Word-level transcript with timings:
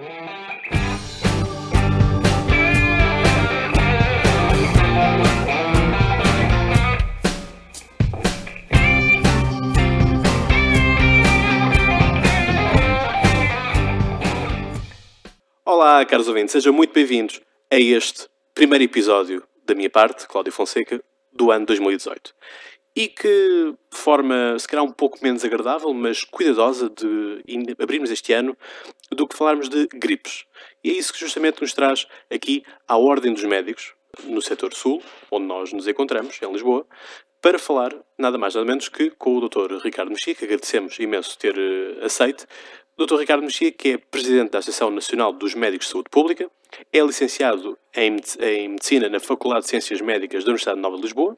Olá, 0.00 0.08
caros 16.06 16.28
ouvintes, 16.28 16.52
sejam 16.52 16.72
muito 16.72 16.94
bem-vindos 16.94 17.42
a 17.70 17.78
este 17.78 18.26
primeiro 18.54 18.84
episódio 18.84 19.46
da 19.66 19.74
minha 19.74 19.90
parte, 19.90 20.26
Cláudio 20.26 20.50
Fonseca, 20.50 21.04
do 21.30 21.50
ano 21.50 21.66
2018. 21.66 22.34
E 22.96 23.06
que, 23.06 23.74
forma, 23.92 24.58
se 24.58 24.66
calhar 24.66 24.84
um 24.84 24.90
pouco 24.90 25.18
menos 25.22 25.44
agradável, 25.44 25.92
mas 25.92 26.24
cuidadosa 26.24 26.90
de 26.90 27.42
abrirmos 27.78 28.10
este 28.10 28.32
ano, 28.32 28.56
do 29.10 29.26
que 29.26 29.36
falarmos 29.36 29.68
de 29.68 29.86
gripes. 29.88 30.44
E 30.82 30.90
é 30.90 30.92
isso 30.94 31.12
que 31.12 31.20
justamente 31.20 31.60
nos 31.60 31.72
traz 31.72 32.06
aqui 32.30 32.64
à 32.86 32.96
Ordem 32.96 33.32
dos 33.32 33.44
Médicos, 33.44 33.94
no 34.24 34.40
setor 34.40 34.72
sul, 34.74 35.02
onde 35.30 35.46
nós 35.46 35.72
nos 35.72 35.86
encontramos, 35.86 36.40
em 36.42 36.52
Lisboa, 36.52 36.86
para 37.40 37.58
falar 37.58 37.94
nada 38.18 38.36
mais 38.36 38.54
nada 38.54 38.66
menos 38.66 38.88
que 38.88 39.10
com 39.10 39.36
o 39.36 39.48
Dr. 39.48 39.76
Ricardo 39.82 40.10
Mexia, 40.10 40.34
que 40.34 40.44
agradecemos 40.44 40.98
imenso 40.98 41.38
ter 41.38 41.56
uh, 41.56 42.04
aceite. 42.04 42.46
Dr. 42.98 43.16
Ricardo 43.16 43.42
Mexia, 43.42 43.72
que 43.72 43.92
é 43.92 43.98
Presidente 43.98 44.50
da 44.50 44.58
Associação 44.58 44.90
Nacional 44.90 45.32
dos 45.32 45.54
Médicos 45.54 45.86
de 45.86 45.92
Saúde 45.92 46.10
Pública, 46.10 46.50
é 46.92 47.00
licenciado 47.00 47.78
em, 47.94 48.16
Medicina 48.68 49.08
na 49.08 49.18
Faculdade 49.18 49.64
de 49.64 49.70
Ciências 49.70 50.00
Médicas 50.00 50.44
da 50.44 50.50
Universidade 50.50 50.80
Nova 50.80 50.96
de 50.96 51.02
Lisboa, 51.02 51.36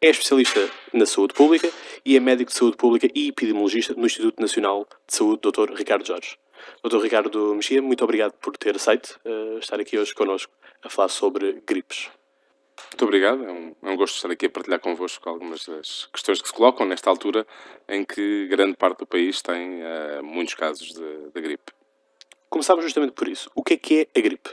é 0.00 0.10
especialista 0.10 0.70
na 0.92 1.06
saúde 1.06 1.34
pública 1.34 1.70
e 2.04 2.16
é 2.16 2.20
médico 2.20 2.52
de 2.52 2.56
saúde 2.56 2.76
pública 2.76 3.08
e 3.14 3.28
epidemiologista 3.28 3.94
no 3.94 4.06
Instituto 4.06 4.40
Nacional 4.40 4.86
de 5.06 5.16
Saúde, 5.16 5.40
Dr. 5.42 5.72
Ricardo 5.74 6.06
Jorge. 6.06 6.36
Dr. 6.82 7.00
Ricardo 7.02 7.54
Mexia, 7.54 7.82
muito 7.82 8.04
obrigado 8.04 8.32
por 8.34 8.56
ter 8.56 8.76
aceito 8.76 9.18
uh, 9.24 9.58
estar 9.58 9.80
aqui 9.80 9.98
hoje 9.98 10.14
connosco 10.14 10.52
a 10.82 10.88
falar 10.88 11.08
sobre 11.08 11.62
gripes. 11.66 12.10
Muito 12.92 13.04
obrigado. 13.04 13.44
É 13.44 13.50
um, 13.50 13.74
é 13.82 13.90
um, 13.90 13.96
gosto 13.96 14.16
estar 14.16 14.30
aqui 14.30 14.46
a 14.46 14.50
partilhar 14.50 14.80
convosco 14.80 15.28
algumas 15.28 15.64
das 15.64 16.08
questões 16.12 16.40
que 16.40 16.48
se 16.48 16.54
colocam 16.54 16.86
nesta 16.86 17.10
altura 17.10 17.46
em 17.88 18.04
que 18.04 18.46
grande 18.48 18.76
parte 18.76 18.98
do 18.98 19.06
país 19.06 19.40
tem 19.42 19.82
uh, 19.82 20.22
muitos 20.22 20.54
casos 20.54 20.92
de, 20.92 21.30
de, 21.34 21.40
gripe. 21.40 21.72
Começámos 22.48 22.84
justamente 22.84 23.12
por 23.12 23.28
isso. 23.28 23.50
O 23.54 23.62
que 23.62 23.74
é 23.74 23.76
que 23.76 24.00
é 24.00 24.18
a 24.18 24.22
gripe? 24.22 24.50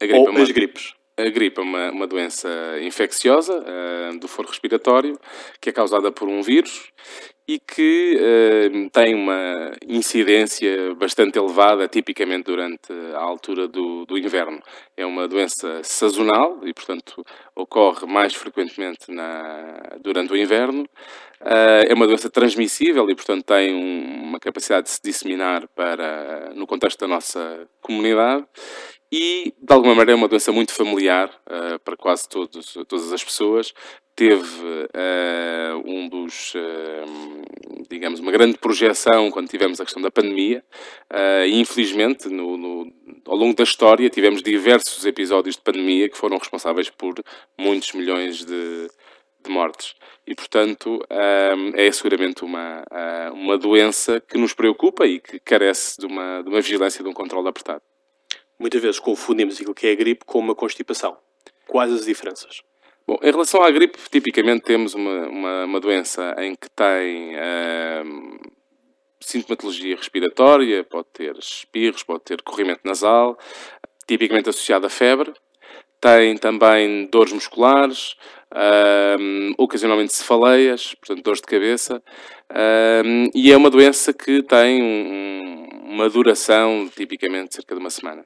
A 0.00 0.06
gripe 0.06 0.18
Ou 0.18 0.28
é 0.28 0.30
uma, 0.30 0.42
as 0.42 0.50
gripes? 0.50 0.94
A 1.16 1.28
gripe 1.28 1.58
é 1.58 1.62
uma, 1.62 1.90
uma 1.90 2.06
doença 2.06 2.48
infecciosa 2.80 3.58
uh, 3.58 4.18
do 4.18 4.28
foro 4.28 4.48
respiratório 4.48 5.18
que 5.60 5.70
é 5.70 5.72
causada 5.72 6.12
por 6.12 6.28
um 6.28 6.42
vírus 6.42 6.92
e 7.48 7.58
que 7.58 8.20
uh, 8.20 8.90
tem 8.90 9.14
uma 9.14 9.72
incidência 9.88 10.94
bastante 10.94 11.38
elevada, 11.38 11.88
tipicamente 11.88 12.44
durante 12.44 12.92
a 13.14 13.20
altura 13.20 13.66
do, 13.66 14.04
do, 14.04 14.18
inverno. 14.18 14.60
É 14.94 15.06
uma 15.06 15.26
doença 15.26 15.82
sazonal 15.82 16.60
e, 16.62 16.74
portanto, 16.74 17.24
ocorre 17.56 18.06
mais 18.06 18.34
frequentemente 18.34 19.10
na, 19.10 19.80
durante 20.02 20.30
o 20.30 20.36
inverno. 20.36 20.82
Uh, 21.40 21.88
é 21.88 21.94
uma 21.94 22.06
doença 22.06 22.28
transmissível 22.28 23.08
e, 23.08 23.14
portanto, 23.14 23.44
tem 23.44 23.74
um, 23.74 24.24
uma 24.24 24.38
capacidade 24.38 24.84
de 24.84 24.90
se 24.90 25.00
disseminar 25.02 25.66
para, 25.68 26.52
no 26.54 26.66
contexto 26.66 27.00
da 27.00 27.08
nossa 27.08 27.66
comunidade 27.80 28.44
e, 29.10 29.54
de 29.58 29.72
alguma 29.72 29.94
maneira, 29.94 30.12
é 30.12 30.14
uma 30.14 30.28
doença 30.28 30.52
muito 30.52 30.72
familiar 30.72 31.30
uh, 31.46 31.78
para 31.80 31.96
quase 31.96 32.28
todos, 32.28 32.74
todas 32.86 33.10
as 33.10 33.24
pessoas. 33.24 33.72
Teve 34.14 34.42
uh, 34.44 35.82
um 35.86 36.08
dos, 36.08 36.54
uh, 36.54 37.37
digamos, 37.88 38.20
uma 38.20 38.32
grande 38.32 38.58
projeção 38.58 39.30
quando 39.30 39.48
tivemos 39.48 39.80
a 39.80 39.84
questão 39.84 40.02
da 40.02 40.10
pandemia 40.10 40.64
e, 41.46 41.60
infelizmente, 41.60 42.28
no, 42.28 42.56
no, 42.56 42.92
ao 43.26 43.36
longo 43.36 43.54
da 43.54 43.64
história, 43.64 44.08
tivemos 44.10 44.42
diversos 44.42 45.04
episódios 45.04 45.56
de 45.56 45.62
pandemia 45.62 46.08
que 46.08 46.16
foram 46.16 46.38
responsáveis 46.38 46.90
por 46.90 47.14
muitos 47.58 47.92
milhões 47.92 48.44
de, 48.44 48.88
de 49.44 49.50
mortes. 49.50 49.94
E, 50.26 50.34
portanto, 50.34 51.00
é 51.74 51.90
seguramente 51.92 52.44
uma, 52.44 52.84
uma 53.32 53.56
doença 53.56 54.20
que 54.20 54.36
nos 54.36 54.52
preocupa 54.52 55.06
e 55.06 55.20
que 55.20 55.40
carece 55.40 55.98
de 55.98 56.06
uma, 56.06 56.42
de 56.42 56.48
uma 56.48 56.60
vigilância 56.60 57.00
e 57.00 57.04
de 57.04 57.08
um 57.08 57.14
controle 57.14 57.48
apertado 57.48 57.82
muitas 58.58 58.82
vezes 58.82 58.98
confundimos 58.98 59.56
aquilo 59.56 59.74
que 59.74 59.86
é 59.86 59.92
a 59.92 59.94
gripe 59.94 60.24
com 60.24 60.38
uma 60.38 60.54
constipação. 60.54 61.16
Quais 61.66 61.92
as 61.92 62.04
diferenças? 62.04 62.62
Bom, 63.08 63.18
em 63.22 63.30
relação 63.30 63.62
à 63.62 63.70
gripe, 63.70 63.98
tipicamente 64.10 64.64
temos 64.64 64.92
uma, 64.92 65.28
uma, 65.28 65.64
uma 65.64 65.80
doença 65.80 66.36
em 66.40 66.54
que 66.54 66.68
tem 66.68 67.32
hum, 68.04 68.36
sintomatologia 69.18 69.96
respiratória, 69.96 70.84
pode 70.84 71.06
ter 71.14 71.34
espirros, 71.38 72.02
pode 72.02 72.24
ter 72.24 72.42
corrimento 72.42 72.82
nasal, 72.84 73.38
tipicamente 74.06 74.50
associada 74.50 74.88
a 74.88 74.90
febre. 74.90 75.32
Tem 75.98 76.36
também 76.36 77.06
dores 77.06 77.32
musculares, 77.32 78.14
hum, 79.18 79.54
ocasionalmente 79.56 80.12
cefaleias, 80.12 80.94
portanto 80.96 81.24
dores 81.24 81.40
de 81.40 81.46
cabeça, 81.46 82.02
hum, 83.06 83.30
e 83.34 83.50
é 83.50 83.56
uma 83.56 83.70
doença 83.70 84.12
que 84.12 84.42
tem 84.42 84.82
um, 84.82 85.68
uma 85.94 86.10
duração 86.10 86.86
tipicamente 86.94 87.54
cerca 87.54 87.74
de 87.74 87.80
uma 87.80 87.88
semana. 87.88 88.22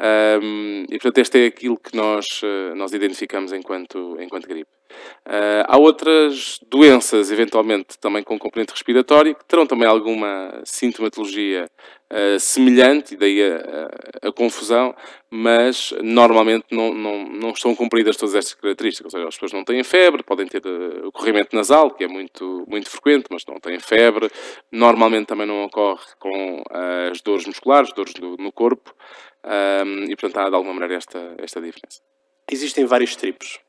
Um, 0.00 0.84
e 0.84 0.98
portanto, 0.98 1.18
este 1.18 1.44
é 1.44 1.46
aquilo 1.46 1.76
que 1.76 1.94
nós, 1.94 2.40
uh, 2.42 2.74
nós 2.74 2.92
identificamos 2.92 3.52
enquanto, 3.52 4.16
enquanto 4.18 4.48
gripe. 4.48 4.70
Uh, 5.26 5.62
há 5.66 5.78
outras 5.78 6.58
doenças, 6.68 7.30
eventualmente 7.30 7.98
também 8.00 8.22
com 8.22 8.38
componente 8.38 8.72
respiratório, 8.72 9.34
que 9.34 9.44
terão 9.44 9.66
também 9.66 9.86
alguma 9.86 10.62
sintomatologia 10.64 11.66
uh, 12.10 12.40
semelhante, 12.40 13.14
e 13.14 13.16
daí 13.16 13.42
a, 13.42 13.56
a, 13.56 14.28
a, 14.28 14.32
confusão, 14.32 14.94
mas 15.30 15.92
normalmente 16.02 16.64
não, 16.72 16.92
não, 16.94 17.24
não 17.24 17.50
estão 17.50 17.74
cumpridas 17.76 18.16
todas 18.16 18.34
estas 18.34 18.54
características. 18.54 19.12
Ou 19.12 19.18
seja, 19.18 19.28
as 19.28 19.34
pessoas 19.34 19.52
não 19.52 19.64
têm 19.64 19.84
febre, 19.84 20.22
podem 20.22 20.46
ter 20.46 20.62
uh, 20.66 21.06
o 21.06 21.12
corrimento 21.12 21.54
nasal, 21.54 21.90
que 21.90 22.04
é 22.04 22.08
muito, 22.08 22.64
muito 22.66 22.88
frequente, 22.90 23.26
mas 23.30 23.44
não 23.46 23.60
têm 23.60 23.78
febre. 23.78 24.30
Normalmente 24.72 25.26
também 25.26 25.46
não 25.46 25.64
ocorre 25.64 26.06
com 26.18 26.62
as 27.10 27.20
dores 27.20 27.46
musculares, 27.46 27.92
dores 27.92 28.14
do, 28.14 28.36
no 28.38 28.50
corpo, 28.50 28.94
um, 29.44 30.04
e 30.04 30.16
portanto 30.16 30.36
há 30.38 30.48
de 30.50 30.54
alguma 30.54 30.74
maneira 30.74 30.94
esta, 30.94 31.34
esta 31.38 31.60
diferença. 31.60 32.00
Existem 32.50 32.84
vários 32.84 33.16
tipos 33.16 33.60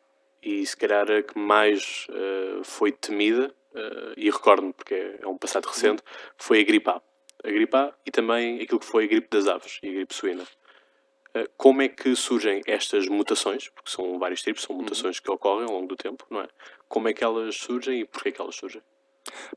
e 0.41 0.65
se 0.65 0.75
calhar 0.75 1.09
a 1.11 1.21
que 1.21 1.37
mais 1.37 2.07
uh, 2.09 2.63
foi 2.63 2.91
temida, 2.91 3.53
uh, 3.73 4.13
e 4.17 4.29
recordo-me 4.29 4.73
porque 4.73 5.17
é 5.21 5.27
um 5.27 5.37
passado 5.37 5.65
recente, 5.65 6.01
foi 6.37 6.61
a 6.61 6.63
gripe 6.63 6.89
A. 6.89 7.01
A 7.43 7.51
gripe 7.51 7.75
A 7.75 7.93
e 8.05 8.11
também 8.11 8.61
aquilo 8.61 8.79
que 8.79 8.85
foi 8.85 9.05
a 9.05 9.07
gripe 9.07 9.27
das 9.29 9.47
aves 9.47 9.79
e 9.83 9.89
a 9.89 9.93
gripe 9.93 10.13
suína. 10.13 10.43
Uh, 11.35 11.47
como 11.55 11.81
é 11.81 11.87
que 11.87 12.15
surgem 12.15 12.61
estas 12.65 13.07
mutações? 13.07 13.69
Porque 13.69 13.91
são 13.91 14.17
vários 14.17 14.41
tipos, 14.41 14.63
são 14.63 14.75
mutações 14.75 15.19
que 15.19 15.29
ocorrem 15.29 15.65
ao 15.65 15.75
longo 15.75 15.87
do 15.87 15.95
tempo, 15.95 16.25
não 16.29 16.41
é? 16.41 16.47
Como 16.89 17.07
é 17.07 17.13
que 17.13 17.23
elas 17.23 17.55
surgem 17.55 18.01
e 18.01 18.05
porquê 18.05 18.29
é 18.29 18.31
que 18.31 18.41
elas 18.41 18.55
surgem? 18.55 18.81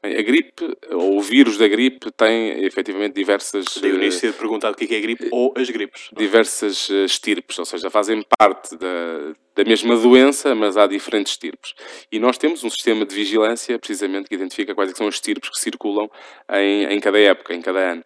Bem, 0.03 0.17
a 0.17 0.23
gripe, 0.23 0.77
ou 0.91 1.19
o 1.19 1.21
vírus 1.21 1.57
da 1.57 1.67
gripe, 1.67 2.11
tem 2.13 2.65
efetivamente 2.65 3.15
diversas. 3.15 3.65
Daí 3.81 3.93
o 3.93 3.97
início 3.97 4.33
ter 4.33 4.39
perguntado 4.39 4.75
o 4.75 4.77
que 4.77 4.93
é, 4.93 4.97
é 4.97 4.99
a 4.99 5.03
gripe 5.03 5.29
ou 5.31 5.55
as 5.57 5.71
gripes. 5.71 6.11
É? 6.15 6.19
Diversas 6.19 6.89
estirpes, 6.91 7.59
ou 7.59 7.65
seja, 7.65 7.91
fazem 7.91 8.23
parte 8.39 8.77
da, 8.77 9.35
da 9.55 9.65
mesma 9.65 9.97
doença, 9.97 10.55
mas 10.55 10.77
há 10.77 10.87
diferentes 10.87 11.33
estirpes. 11.33 11.75
E 12.11 12.19
nós 12.19 12.37
temos 12.37 12.65
um 12.65 12.71
sistema 12.71 13.05
de 13.05 13.15
vigilância, 13.15 13.79
precisamente, 13.79 14.29
que 14.29 14.35
identifica 14.35 14.75
quais 14.75 14.91
é 14.91 14.95
são 14.95 15.09
as 15.09 15.15
estirpes 15.15 15.51
que 15.51 15.61
circulam 15.61 16.11
em, 16.53 16.85
em 16.85 17.01
cada 17.01 17.19
época, 17.19 17.55
em 17.55 17.63
cada 17.63 17.79
ano. 17.79 18.05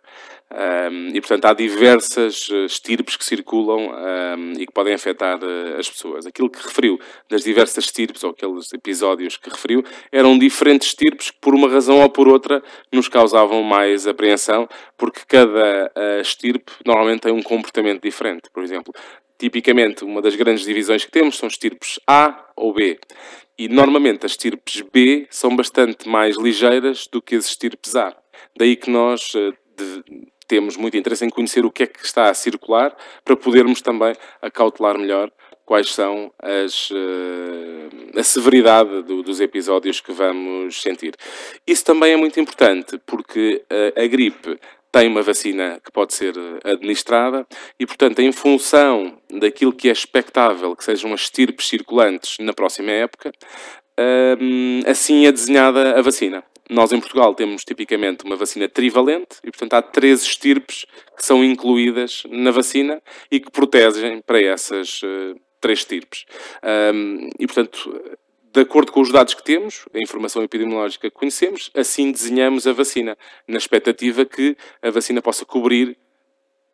Um, 0.51 1.09
e, 1.09 1.21
portanto, 1.21 1.45
há 1.45 1.53
diversas 1.53 2.49
eh, 2.51 2.65
estirpes 2.65 3.17
que 3.17 3.25
circulam 3.25 3.91
um, 3.91 4.53
e 4.53 4.67
que 4.67 4.73
podem 4.73 4.95
afetar 4.95 5.39
uh, 5.39 5.79
as 5.79 5.91
pessoas. 5.91 6.25
Aquilo 6.25 6.49
que 6.49 6.63
referiu 6.63 6.99
das 7.29 7.43
diversas 7.43 7.85
estirpes, 7.85 8.25
ou 8.25 8.31
aqueles 8.31 8.73
episódios 8.73 9.37
que 9.37 9.51
referiu, 9.51 9.85
eram 10.11 10.39
diferentes 10.39 10.89
estirpes 10.89 11.31
que, 11.31 11.39
por 11.39 11.55
uma 11.55 11.69
razão 11.69 12.01
ou 12.01 12.09
por 12.09 12.27
outra, 12.29 12.63
nos 12.91 13.09
causavam 13.09 13.63
mais 13.63 14.07
apreensão, 14.07 14.67
porque 14.97 15.21
cada 15.29 15.93
uh, 15.95 16.21
estirpe 16.23 16.73
normalmente 16.85 17.21
tem 17.21 17.33
um 17.33 17.43
comportamento 17.43 18.01
diferente. 18.01 18.49
Por 18.51 18.63
exemplo, 18.63 18.95
tipicamente, 19.39 20.05
uma 20.05 20.21
das 20.21 20.35
grandes 20.35 20.65
divisões 20.65 21.05
que 21.05 21.11
temos 21.11 21.39
são 21.39 21.49
estirpes 21.49 22.01
A 22.07 22.51
ou 22.57 22.73
B. 22.73 22.99
E, 23.57 23.69
normalmente, 23.69 24.27
as 24.27 24.33
estirpes 24.33 24.83
B 24.93 25.27
são 25.31 25.55
bastante 25.55 26.09
mais 26.09 26.37
ligeiras 26.37 27.07
do 27.07 27.23
que 27.23 27.37
as 27.37 27.47
estirpes 27.47 27.97
A. 27.97 28.17
Daí 28.57 28.77
que 28.77 28.91
nós... 28.91 29.35
Uh, 29.35 29.53
de, 29.77 30.29
temos 30.49 30.79
muito 30.79 30.97
interesse 30.97 31.25
em 31.27 31.29
conhecer 31.29 31.65
o 31.65 31.71
que 31.71 31.83
é 31.83 31.87
que 31.87 32.05
está 32.05 32.31
a 32.31 32.35
circular 32.35 32.97
para 33.23 33.37
podermos 33.37 33.83
também 33.83 34.15
acautelar 34.41 34.99
melhor 34.99 35.31
quais 35.67 35.93
são 35.93 36.33
as, 36.43 36.91
uh, 36.91 38.19
a 38.19 38.23
severidade 38.23 39.03
do, 39.03 39.23
dos 39.23 39.39
episódios 39.39 40.01
que 40.01 40.11
vamos 40.13 40.81
sentir. 40.81 41.15
Isso 41.67 41.85
também 41.85 42.15
é 42.15 42.17
muito 42.17 42.41
importante 42.41 42.99
porque 43.05 43.63
uh, 43.71 44.01
a 44.03 44.07
gripe 44.07 44.59
tem 44.91 45.09
uma 45.09 45.23
vacina 45.23 45.81
que 45.85 45.93
pode 45.93 46.15
ser 46.15 46.35
eh, 46.37 46.73
administrada 46.73 47.47
e, 47.79 47.87
portanto, 47.87 48.21
em 48.21 48.33
função 48.33 49.19
daquilo 49.31 49.73
que 49.73 49.89
é 49.89 49.93
expectável 49.93 50.75
que 50.75 50.85
sejam 50.85 51.13
as 51.13 51.23
estirpes 51.23 51.69
circulantes 51.69 52.37
na 52.41 52.53
próxima 52.53 52.91
época, 52.91 53.33
assim 54.87 55.27
é 55.27 55.33
desenhada 55.33 55.99
a 55.99 56.03
vacina. 56.03 56.45
nós 56.71 56.93
em 56.93 57.01
Portugal 57.01 57.35
temos 57.35 57.65
tipicamente 57.65 58.25
uma 58.25 58.37
vacina 58.37 58.69
trivalente 58.69 59.39
e, 59.43 59.51
portanto, 59.51 59.75
há 59.75 59.83
três 59.83 60.23
estirpes 60.23 60.85
que 61.17 61.25
são 61.25 61.43
incluídas 61.43 62.23
na 62.31 62.51
vacina 62.51 63.03
e 63.31 63.41
que 63.41 63.51
protegem 63.51 64.21
para 64.21 64.41
essas 64.41 65.03
uh, 65.03 65.35
três 65.61 65.81
estirpes. 65.81 66.27
Um, 66.63 67.31
e, 67.39 67.47
portanto, 67.47 68.19
de 68.53 68.61
acordo 68.61 68.93
com 68.93 69.01
os 69.01 69.13
dados 69.13 69.35
que 69.35 69.43
temos, 69.43 69.85
a 69.95 69.99
informação 70.01 70.43
epidemiológica 70.43 71.11
que 71.11 71.17
conhecemos, 71.17 71.71
assim 71.75 72.11
desenhamos 72.11 72.67
a 72.67 72.73
vacina, 72.73 73.17
na 73.47 73.59
expectativa 73.59 74.25
que 74.25 74.57
a 74.83 74.91
vacina 74.91 75.21
possa 75.21 75.45
cobrir 75.45 75.97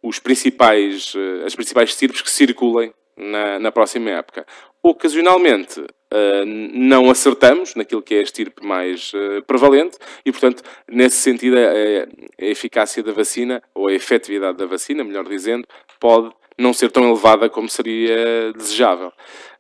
os 0.03 0.19
principais, 0.19 1.15
uh, 1.15 1.45
as 1.47 1.55
principais 1.55 1.91
estirpes 1.91 2.21
que 2.21 2.31
circulem 2.31 2.93
na, 3.17 3.59
na 3.59 3.73
próxima 3.73 4.11
época. 4.11 4.47
Ocasionalmente, 4.83 5.81
uh, 5.81 6.45
não 6.45 7.11
acertamos 7.11 7.75
naquilo 7.75 8.03
que 8.03 8.15
é 8.15 8.19
a 8.19 8.23
estirpe 8.23 8.65
mais 8.65 9.13
uh, 9.15 9.43
prevalente 9.47 9.97
e, 10.25 10.31
portanto, 10.31 10.63
nesse 10.87 11.17
sentido, 11.17 11.57
a, 11.57 11.61
a, 11.61 12.47
eficácia 12.47 13.03
da 13.03 13.13
vacina, 13.13 13.63
ou 13.75 13.89
a 13.89 13.93
efetividade 13.93 14.59
da 14.59 14.67
vacina, 14.67 15.03
melhor 15.03 15.27
dizendo, 15.27 15.67
pode 15.99 16.31
não 16.57 16.73
ser 16.73 16.91
tão 16.91 17.09
elevada 17.09 17.49
como 17.49 17.69
seria 17.69 18.53
desejável. 18.53 19.13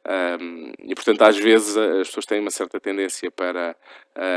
Um, 0.06 0.72
e, 0.80 0.94
portanto, 0.94 1.22
às 1.22 1.38
vezes 1.38 1.74
as 1.76 2.08
pessoas 2.08 2.26
têm 2.26 2.38
uma 2.38 2.50
certa 2.50 2.78
tendência 2.78 3.30
para 3.30 3.74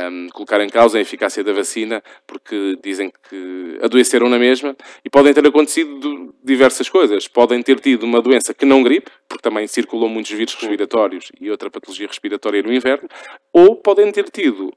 um, 0.09 0.27
colocar 0.29 0.61
em 0.61 0.69
causa 0.69 0.97
a 0.97 1.01
eficácia 1.01 1.43
da 1.43 1.51
vacina 1.51 2.01
porque 2.25 2.77
dizem 2.81 3.11
que 3.29 3.77
adoeceram 3.81 4.29
na 4.29 4.39
mesma 4.39 4.75
e 5.03 5.09
podem 5.09 5.33
ter 5.33 5.45
acontecido 5.45 6.33
diversas 6.41 6.89
coisas. 6.89 7.27
Podem 7.27 7.61
ter 7.61 7.79
tido 7.81 8.03
uma 8.03 8.21
doença 8.21 8.53
que 8.53 8.65
não 8.65 8.81
gripe, 8.81 9.11
porque 9.27 9.41
também 9.41 9.67
circulam 9.67 10.07
muitos 10.07 10.31
vírus 10.31 10.55
respiratórios 10.55 11.31
e 11.39 11.51
outra 11.51 11.69
patologia 11.69 12.07
respiratória 12.07 12.63
no 12.63 12.73
inverno, 12.73 13.09
ou 13.51 13.75
podem 13.75 14.09
ter 14.11 14.29
tido 14.29 14.73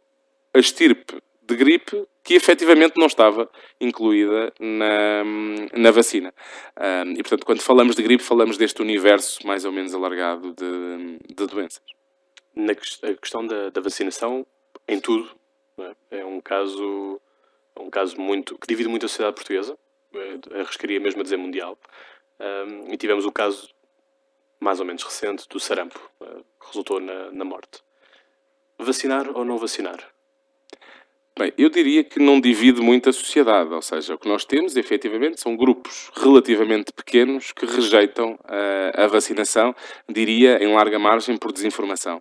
a 0.52 0.58
estirpe 0.58 1.22
de 1.42 1.56
gripe 1.56 2.04
que 2.22 2.34
efetivamente 2.34 2.94
não 2.96 3.06
estava 3.06 3.50
incluída 3.80 4.52
na, 4.58 5.24
na 5.72 5.90
vacina. 5.90 6.34
Um, 6.78 7.12
e, 7.12 7.16
portanto, 7.16 7.46
quando 7.46 7.62
falamos 7.62 7.96
de 7.96 8.02
gripe, 8.02 8.22
falamos 8.22 8.56
deste 8.56 8.82
universo 8.82 9.46
mais 9.46 9.64
ou 9.64 9.72
menos 9.72 9.94
alargado 9.94 10.52
de, 10.52 11.18
de 11.34 11.46
doenças. 11.46 11.82
Na 12.54 12.74
questão 12.74 13.46
da, 13.46 13.70
da 13.70 13.80
vacinação, 13.80 14.46
em 14.86 15.00
tudo, 15.00 15.30
é? 15.78 16.18
é? 16.18 16.24
um 16.24 16.40
caso 16.40 17.20
é 17.76 17.80
um 17.80 17.88
caso 17.88 18.20
muito 18.20 18.58
que 18.58 18.66
divide 18.66 18.88
muito 18.88 19.06
a 19.06 19.08
sociedade 19.08 19.36
portuguesa, 19.36 19.78
é, 20.14 20.60
arriscaria 20.60 21.00
mesmo 21.00 21.20
a 21.20 21.24
dizer 21.24 21.36
mundial. 21.36 21.78
Um, 22.38 22.92
e 22.92 22.96
tivemos 22.96 23.24
o 23.24 23.32
caso 23.32 23.68
mais 24.58 24.78
ou 24.78 24.84
menos 24.84 25.02
recente 25.02 25.48
do 25.48 25.58
sarampo, 25.58 25.98
que 26.18 26.66
resultou 26.66 27.00
na, 27.00 27.30
na 27.32 27.44
morte. 27.44 27.82
Vacinar 28.78 29.30
ou 29.34 29.44
não 29.44 29.56
vacinar? 29.56 30.06
Bem, 31.38 31.52
eu 31.56 31.70
diria 31.70 32.04
que 32.04 32.18
não 32.18 32.40
divide 32.40 32.80
muito 32.82 33.08
a 33.08 33.12
sociedade, 33.12 33.72
ou 33.72 33.80
seja, 33.80 34.14
o 34.14 34.18
que 34.18 34.28
nós 34.28 34.44
temos, 34.44 34.76
efetivamente, 34.76 35.40
são 35.40 35.56
grupos 35.56 36.10
relativamente 36.14 36.92
pequenos 36.92 37.52
que 37.52 37.64
rejeitam 37.64 38.32
uh, 38.32 39.02
a 39.02 39.06
vacinação, 39.06 39.74
diria, 40.08 40.62
em 40.62 40.74
larga 40.74 40.98
margem, 40.98 41.36
por 41.36 41.52
desinformação. 41.52 42.20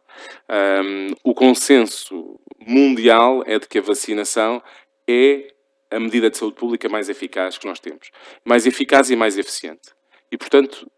Um, 0.49 1.07
o 1.23 1.33
consenso 1.33 2.39
mundial 2.65 3.43
é 3.45 3.57
de 3.57 3.67
que 3.67 3.79
a 3.79 3.81
vacinação 3.81 4.61
é 5.09 5.47
a 5.91 5.99
medida 5.99 6.29
de 6.29 6.37
saúde 6.37 6.55
pública 6.55 6.87
mais 6.87 7.09
eficaz 7.09 7.57
que 7.57 7.67
nós 7.67 7.79
temos. 7.79 8.11
Mais 8.45 8.65
eficaz 8.67 9.09
e 9.09 9.15
mais 9.15 9.37
eficiente. 9.37 9.89
E, 10.31 10.37
portanto, 10.37 10.89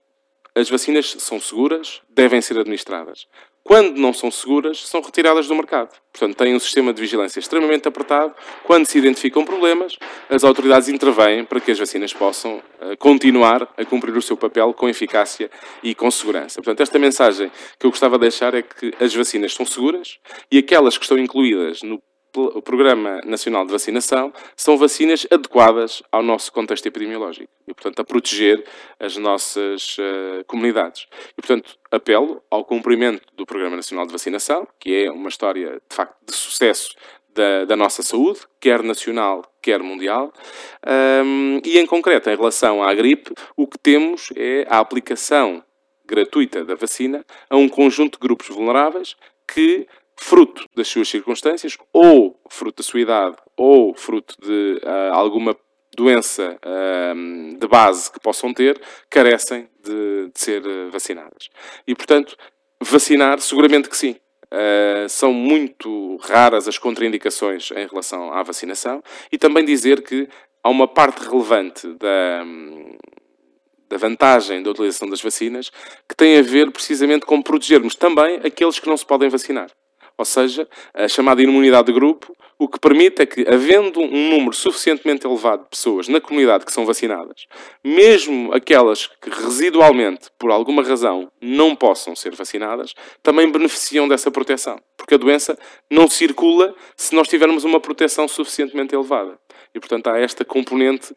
as 0.54 0.69
vacinas 0.69 1.16
são 1.18 1.40
seguras, 1.40 2.02
devem 2.10 2.42
ser 2.42 2.60
administradas 2.60 3.25
quando 3.63 3.98
não 3.98 4.12
são 4.12 4.31
seguras, 4.31 4.88
são 4.88 5.02
retiradas 5.02 5.48
do 5.48 5.56
mercado. 5.56 5.90
Portanto, 6.12 6.36
têm 6.36 6.56
um 6.56 6.60
sistema 6.60 6.94
de 6.94 7.00
vigilância 7.00 7.40
extremamente 7.40 7.88
apertado. 7.88 8.34
Quando 8.63 8.86
se 8.86 8.98
identificam 8.98 9.46
problemas, 9.46 9.98
as 10.30 10.44
autoridades 10.44 10.90
intervêm 10.90 11.46
para 11.46 11.60
que 11.60 11.72
as 11.72 11.80
vacinas 11.80 12.12
possam 12.12 12.58
uh, 12.58 12.98
continuar 12.98 13.72
a 13.78 13.86
cumprir 13.86 14.16
o 14.18 14.22
seu 14.22 14.36
papel 14.36 14.74
com 14.74 14.90
eficácia 14.90 15.50
e 15.84 15.94
com 15.94 16.10
segurança. 16.10 16.56
Portanto, 16.56 16.81
esta 16.81 17.00
mensagem 17.00 17.52
que 17.80 17.86
eu 17.86 17.92
gostava 17.92 18.18
de 18.18 18.24
deixar 18.24 18.54
é 18.54 18.62
que 18.62 18.94
as 19.00 19.13
vacinas 19.13 19.54
são 19.54 19.66
seguras 19.66 20.18
e 20.52 20.58
aquelas 20.58 20.98
que 20.98 21.06
estão 21.06 21.18
incluídas 21.18 21.81
no 21.84 22.02
o 22.39 22.62
Programa 22.62 23.22
Nacional 23.25 23.66
de 23.66 23.72
Vacinação 23.72 24.33
são 24.56 24.78
vacinas 24.78 25.28
adequadas 25.30 26.01
ao 26.12 26.24
nosso 26.24 26.51
contexto 26.51 26.86
epidemiológico 26.86 27.51
e, 27.68 27.74
portanto, 27.74 28.00
a 28.00 28.04
proteger 28.04 28.63
as 29.00 29.18
nossas 29.18 29.98
uh, 29.98 30.44
comunidades. 30.45 31.07
E, 31.31 31.36
portanto, 31.36 31.78
apelo 31.92 32.42
ao 32.50 32.63
cumprimento 32.63 33.25
do 33.36 33.45
Programa 33.45 33.75
Nacional 33.75 34.06
de 34.06 34.13
Vacinação, 34.13 34.68
que 34.80 35.06
é 35.06 35.12
uma 35.12 35.30
história, 35.30 35.81
de 35.89 35.95
facto, 35.95 36.16
de 36.25 36.33
sucesso 36.33 36.95
da, 37.33 37.66
da, 37.66 37.75
nossa 37.75 38.04
saúde, 38.04 38.42
quer 38.60 38.84
nacional, 38.84 39.44
quer 39.62 39.81
mundial. 39.81 40.34
Um, 41.25 41.62
e, 41.66 41.80
em 41.80 41.86
concreto, 41.86 42.30
em 42.30 42.36
relação 42.36 42.84
à 42.84 42.94
gripe, 42.94 43.34
o 43.56 43.68
que 43.68 43.77
temos 43.77 44.30
é 44.36 44.66
a 44.69 44.80
aplicação 44.80 45.63
gratuita 46.06 46.66
da 46.66 46.75
vacina 46.75 47.25
a 47.50 47.56
um 47.56 47.69
conjunto 47.69 48.19
de 48.19 48.27
grupos 48.27 48.50
vulneráveis 48.50 49.16
que 49.48 49.88
fruto 50.22 50.70
das 50.76 50.88
suas 50.88 51.10
circunstâncias, 51.10 51.76
ou 51.92 52.40
fruto 52.48 52.78
da 52.78 52.88
sua 52.88 53.02
idade, 53.02 53.36
ou 53.58 53.96
fruto 53.96 54.36
de 54.40 54.80
uh, 54.84 55.14
alguma 55.14 55.58
doença 55.98 56.60
uh, 56.64 57.58
de 57.58 57.68
base 57.68 58.12
que 58.12 58.20
possam 58.20 58.54
ter, 58.54 58.80
carecem 59.10 59.68
de, 59.84 60.28
de, 60.28 60.40
ser 60.40 60.62
vacinadas. 60.92 61.50
E, 61.88 61.96
portanto, 61.96 62.38
vacinar, 62.80 63.40
seguramente 63.40 63.90
que 63.90 63.98
sim. 63.98 64.16
Uh, 64.54 65.10
são 65.10 65.34
muito 65.34 66.18
raras 66.18 66.68
as 66.68 66.78
contraindicações 66.78 67.72
em 67.72 67.88
relação 67.88 68.32
à 68.32 68.44
vacinação 68.44 69.02
e 69.32 69.38
também 69.38 69.66
dizer 69.66 70.04
que 70.04 70.28
há 70.62 70.70
uma 70.70 70.88
parte 70.88 71.24
relevante 71.26 71.88
da, 71.94 72.44
da 73.90 73.98
vantagem 73.98 74.62
da 74.62 74.70
utilização 74.70 75.10
das 75.10 75.22
vacinas 75.22 75.72
que 76.08 76.16
tem 76.16 76.38
a 76.38 76.42
ver 76.42 76.70
precisamente 76.70 77.26
com 77.26 77.42
protegermos 77.42 77.96
também 77.96 78.42
aqueles 78.44 78.78
que 78.78 78.90
não 78.90 78.98
se 78.98 79.06
podem 79.06 79.30
vacinar 79.30 79.72
ou 80.22 80.26
seja, 80.26 80.68
a 80.94 81.08
chamada 81.08 81.42
imunidade 81.42 81.88
de 81.88 81.94
grupo, 81.94 82.36
o 82.60 82.68
que 82.68 82.80
permite 82.80 83.24
é 83.24 83.26
que, 83.26 83.44
havendo 83.48 84.00
um 84.00 84.30
número 84.30 84.54
suficientemente 84.54 85.26
elevado 85.26 85.64
de 85.64 85.70
pessoas 85.70 86.08
na 86.08 86.22
comunidade 86.22 86.64
que 86.64 86.72
são 86.72 86.86
vacinadas, 86.86 87.48
mesmo 87.84 88.54
aquelas 88.54 89.08
que 89.08 89.32
residualmente, 89.32 90.30
por 90.38 90.52
alguma 90.52 90.84
razão, 90.84 91.32
não 91.42 91.76
possam 91.76 92.16
ser 92.16 92.36
vacinadas, 92.36 92.94
também 93.24 93.52
beneficiam 93.52 94.08
dessa 94.08 94.30
proteção. 94.30 94.80
Porque 94.96 95.16
a 95.16 95.18
doença 95.18 95.58
não 95.90 96.08
circula 96.08 96.76
se 96.96 97.16
nós 97.16 97.28
tivermos 97.28 97.64
uma 97.64 97.80
proteção 97.80 98.28
suficientemente 98.28 98.94
elevada. 98.94 99.40
E, 99.74 99.80
portanto, 99.80 100.08
há 100.08 100.20
esta 100.20 100.46
componente 100.46 101.16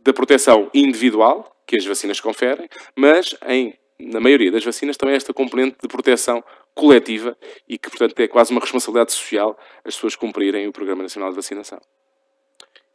da 0.00 0.12
proteção 0.12 0.70
individual, 0.72 1.50
que 1.66 1.76
as 1.76 1.84
vacinas 1.84 2.20
conferem, 2.20 2.68
mas 2.96 3.34
em 3.48 3.74
na 3.98 4.20
maioria 4.20 4.50
das 4.50 4.64
vacinas, 4.64 4.96
também 4.96 5.14
esta 5.14 5.32
componente 5.32 5.76
de 5.80 5.88
proteção 5.88 6.42
coletiva 6.74 7.36
e 7.68 7.78
que, 7.78 7.88
portanto, 7.88 8.18
é 8.18 8.28
quase 8.28 8.50
uma 8.50 8.60
responsabilidade 8.60 9.12
social 9.12 9.58
as 9.84 9.94
pessoas 9.94 10.16
cumprirem 10.16 10.66
o 10.66 10.72
Programa 10.72 11.02
Nacional 11.02 11.30
de 11.30 11.36
Vacinação. 11.36 11.80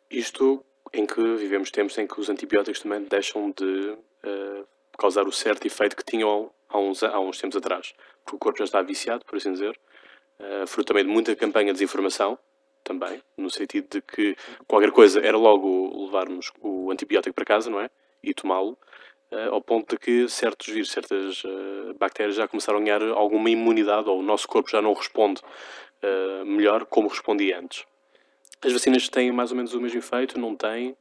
Isto 0.09 0.63
em 0.93 1.05
que 1.05 1.21
vivemos 1.35 1.71
tempos 1.71 1.97
em 1.97 2.07
que 2.07 2.19
os 2.19 2.29
antibióticos 2.29 2.81
também 2.81 3.01
deixam 3.03 3.51
de 3.51 3.63
uh, 3.63 4.67
causar 4.97 5.27
o 5.27 5.31
certo 5.31 5.65
efeito 5.65 5.95
que 5.95 6.03
tinham 6.03 6.51
há 6.67 6.77
uns, 6.79 7.03
há 7.03 7.19
uns 7.19 7.37
tempos 7.37 7.57
atrás. 7.57 7.93
Porque 8.23 8.35
o 8.35 8.39
corpo 8.39 8.57
já 8.57 8.65
está 8.65 8.81
viciado, 8.81 9.23
por 9.25 9.37
assim 9.37 9.53
dizer, 9.53 9.79
uh, 10.39 10.67
fruto 10.67 10.87
também 10.87 11.05
de 11.05 11.11
muita 11.11 11.35
campanha 11.35 11.67
de 11.67 11.73
desinformação, 11.73 12.37
também, 12.83 13.21
no 13.37 13.51
sentido 13.51 13.87
de 13.89 14.01
que 14.01 14.35
qualquer 14.67 14.91
coisa 14.91 15.19
era 15.19 15.37
logo 15.37 16.05
levarmos 16.05 16.51
o 16.59 16.89
antibiótico 16.91 17.35
para 17.35 17.45
casa, 17.45 17.69
não 17.69 17.79
é? 17.79 17.89
E 18.23 18.33
tomá-lo. 18.33 18.77
Uh, 19.31 19.53
ao 19.53 19.61
ponto 19.61 19.95
de 19.95 19.99
que 19.99 20.27
certos 20.27 20.67
vírus, 20.67 20.89
certas 20.89 21.43
uh, 21.43 21.93
bactérias 21.99 22.35
já 22.35 22.47
começaram 22.47 22.79
a 22.79 22.81
ganhar 22.81 23.03
alguma 23.03 23.49
imunidade, 23.49 24.09
ou 24.09 24.19
o 24.19 24.23
nosso 24.23 24.47
corpo 24.47 24.69
já 24.71 24.81
não 24.81 24.93
responde 24.93 25.39
uh, 26.03 26.45
melhor 26.45 26.85
como 26.85 27.07
respondia 27.07 27.59
antes. 27.59 27.85
As 28.61 28.73
vacinas 28.73 29.07
têm 29.07 29.31
mais 29.31 29.51
ou 29.51 29.57
menos 29.57 29.73
o 29.73 29.79
mesmo 29.79 29.99
efeito? 29.99 30.39
Não 30.39 30.55
têm? 30.55 30.95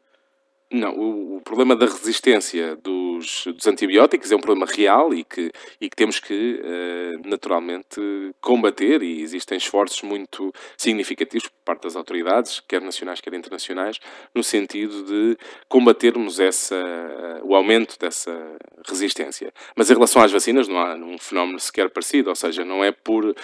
Não, 0.70 0.94
o, 0.94 1.37
o, 1.37 1.40
problema 1.40 1.75
da 1.75 1.87
resistência 1.87 2.76
dos, 3.19 3.45
dos, 3.47 3.67
antibióticos 3.67 4.31
é 4.31 4.37
um 4.37 4.41
problema 4.41 4.67
real 4.71 5.15
e 5.15 5.25
que, 5.25 5.51
e 5.81 5.89
que 5.89 5.97
temos 5.97 6.21
que, 6.21 6.61
uh, 6.63 7.29
naturalmente, 7.29 8.01
combater 8.41 9.03
e 9.03 9.23
existem 9.23 9.57
esforços 9.57 10.03
muito 10.03 10.53
significativos 10.77 11.49
por 11.49 11.57
parte 11.65 11.83
das 11.83 11.97
autoridades, 11.97 12.61
quer 12.61 12.83
nacionais, 12.83 13.21
quer 13.21 13.33
internacionais, 13.35 13.99
no 14.35 14.43
sentido 14.43 15.05
de 15.05 15.39
combatermos 15.69 16.39
essa, 16.39 16.77
uh, 16.77 17.47
o 17.47 17.55
aumento 17.55 17.99
dessa 17.99 18.57
resistência. 18.87 19.53
Mas 19.75 19.91
em 19.91 19.95
relação 19.95 20.23
às 20.23 20.31
vacinas 20.31 20.69
não 20.69 20.79
há 20.79 20.95
um 20.95 21.19
fenómeno 21.19 21.59
sequer 21.59 21.89
parecido, 21.89 22.29
ou 22.29 22.37
seja, 22.37 22.65
não 22.65 22.85
é 22.85 22.93
por 22.93 23.25
uh, 23.25 23.35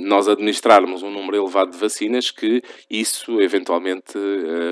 nós 0.00 0.28
administrarmos 0.28 1.02
um 1.02 1.10
número 1.10 1.36
elevado 1.38 1.70
de 1.70 1.78
vacinas 1.78 2.30
que 2.30 2.62
isso 2.90 3.40
eventualmente 3.40 4.18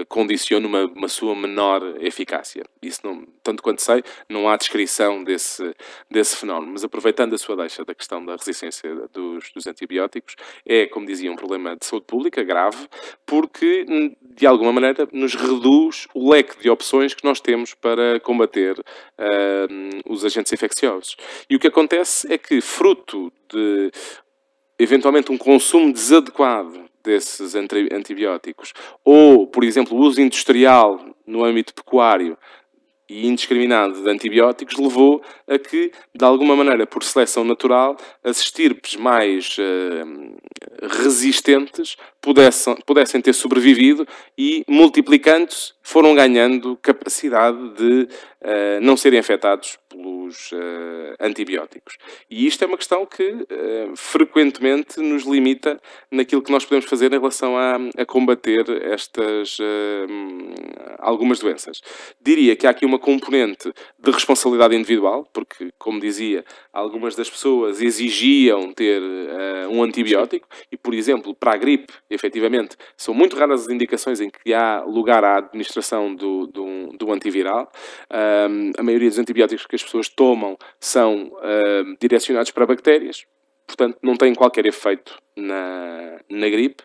condicione 0.09 0.67
uma, 0.67 0.85
uma 0.87 1.07
uma 1.07 1.09
sua 1.09 1.37
menor 1.37 1.83
eficácia. 2.01 2.65
Isso 2.83 3.01
não, 3.05 3.25
tanto 3.57 3.63
quanto 3.63 3.83
sei, 3.83 4.05
não 4.29 4.49
há 4.49 4.57
descrição 4.57 5.25
desse, 5.25 5.75
desse 6.11 6.37
fenómeno. 6.37 6.73
Mas 6.73 6.85
aproveitando 6.85 7.35
a 7.35 7.39
sua 7.39 7.57
deixa 7.57 7.85
da 7.85 7.95
questão 7.95 8.25
da 8.25 8.37
resistência 8.37 8.95
dos, 9.13 9.51
dos 9.53 9.67
antibióticos, 9.67 10.37
é, 10.65 10.87
como 10.87 11.07
dizia, 11.07 11.33
um 11.33 11.37
problema 11.37 11.77
de 11.77 11.87
saúde 11.87 12.07
pública 12.07 12.43
grave, 12.43 12.87
porque, 13.25 13.87
de 14.21 14.47
alguma 14.47 14.73
maneira, 14.73 15.09
nos 15.13 15.35
reduz 15.35 16.07
o 16.15 16.31
leque 16.31 16.61
de 16.61 16.69
opções 16.69 17.15
que 17.15 17.25
nós 17.25 17.41
temos 17.41 17.75
para 17.75 18.21
combater 18.21 18.79
uh, 18.79 20.03
os 20.13 20.25
agentes 20.25 20.53
infecciosos. 20.53 21.17
E 21.49 21.57
o 21.57 21.59
que 21.59 21.67
acontece 21.67 22.31
é 22.33 22.37
que, 22.37 22.61
fruto 22.61 23.33
de 23.49 23.91
eventualmente 24.79 25.33
um 25.33 25.39
consumo 25.39 25.93
desadequado 25.93 26.85
desses 27.03 27.55
antibióticos, 27.55 28.75
ou, 29.05 29.47
por 29.47 29.65
exemplo, 29.65 29.97
o 29.97 30.01
uso 30.01 30.21
industrial 30.21 31.01
no 31.27 31.45
âmbito 31.45 31.73
pecuário 31.73 32.37
e 33.09 33.27
indiscriminado 33.27 34.03
de 34.03 34.11
antibióticos 34.11 34.77
levou 34.77 35.23
a 35.47 35.59
que, 35.59 35.93
de 36.15 36.25
alguma 36.25 36.57
maneira, 36.57 36.87
por 36.87 37.03
seleção 37.03 37.45
natural, 37.45 37.97
as 38.25 38.41
estirpes 38.41 38.97
mais 38.97 39.57
uh, 39.59 40.37
resistentes 41.03 41.97
pudessem, 42.27 42.75
pudessem 42.85 43.21
ter 43.21 43.33
sobrevivido 43.33 44.05
e, 44.37 44.65
multiplicando-se, 44.69 45.75
foram 45.81 46.13
ganhando 46.13 46.77
capacidade 46.83 47.57
de 47.75 48.09
uh, 48.43 48.81
não 48.83 48.97
serem 48.97 49.21
afetados 49.21 49.79
pelos 49.89 50.51
uh, 50.51 51.15
antibióticos. 51.21 51.97
E 52.29 52.45
isto 52.45 52.65
é 52.65 52.67
uma 52.67 52.77
questão 52.77 53.07
que 53.07 53.23
uh, 53.23 53.47
frequentemente 53.95 54.99
nos 54.99 55.23
limita 55.23 55.81
naquilo 56.11 56.43
que 56.43 56.51
nós 56.51 56.65
podemos 56.65 56.91
fazer 56.91 57.13
em 57.13 57.19
relação 57.21 57.57
a, 57.57 57.77
a 57.97 58.05
combater 58.05 58.65
estas 58.83 59.59
algumas 60.99 61.39
doenças. 61.39 61.81
Diria 62.21 62.57
que 62.57 62.67
há 62.67 62.71
aqui 62.71 62.85
uma 62.85 62.99
componente 62.99 63.73
de 64.11 64.15
responsabilidade 64.15 64.75
individual, 64.77 65.29
porque, 65.33 65.71
como 65.79 66.01
dizia, 66.01 66.45
algumas 66.73 67.17
das 67.17 67.29
pessoas 67.29 67.83
exigiam 67.83 68.73
ter 68.73 69.03
um 69.71 69.83
antibiótico 69.83 70.47
e, 70.71 70.77
por 70.77 70.95
exemplo, 70.95 71.35
para 71.35 71.53
a 71.55 71.57
gripe, 71.57 71.93
efetivamente, 72.09 72.77
são 72.97 73.13
muito 73.13 73.37
raras 73.37 73.63
as 73.63 73.69
indicações 73.69 74.21
em 74.21 74.31
que 74.31 74.55
há 74.55 74.83
lugar 74.85 75.25
à 75.25 75.39
administração 75.39 76.15
do, 76.15 76.47
do, 76.47 76.97
do 76.97 77.13
antiviral. 77.13 77.71
Um, 78.11 78.73
a 78.79 78.83
maioria 78.83 79.09
dos 79.09 79.19
antibióticos 79.19 79.67
que 79.67 79.77
as 79.77 79.83
pessoas 79.83 80.09
tomam 80.09 80.57
são 80.81 81.33
um, 81.33 81.97
direcionados 82.01 82.51
para 82.51 82.67
bactérias, 82.67 83.25
portanto, 83.67 83.99
não 84.03 84.17
têm 84.17 84.35
qualquer 84.35 84.67
efeito 84.67 85.19
na, 85.37 86.21
na 86.31 86.49
gripe. 86.49 86.83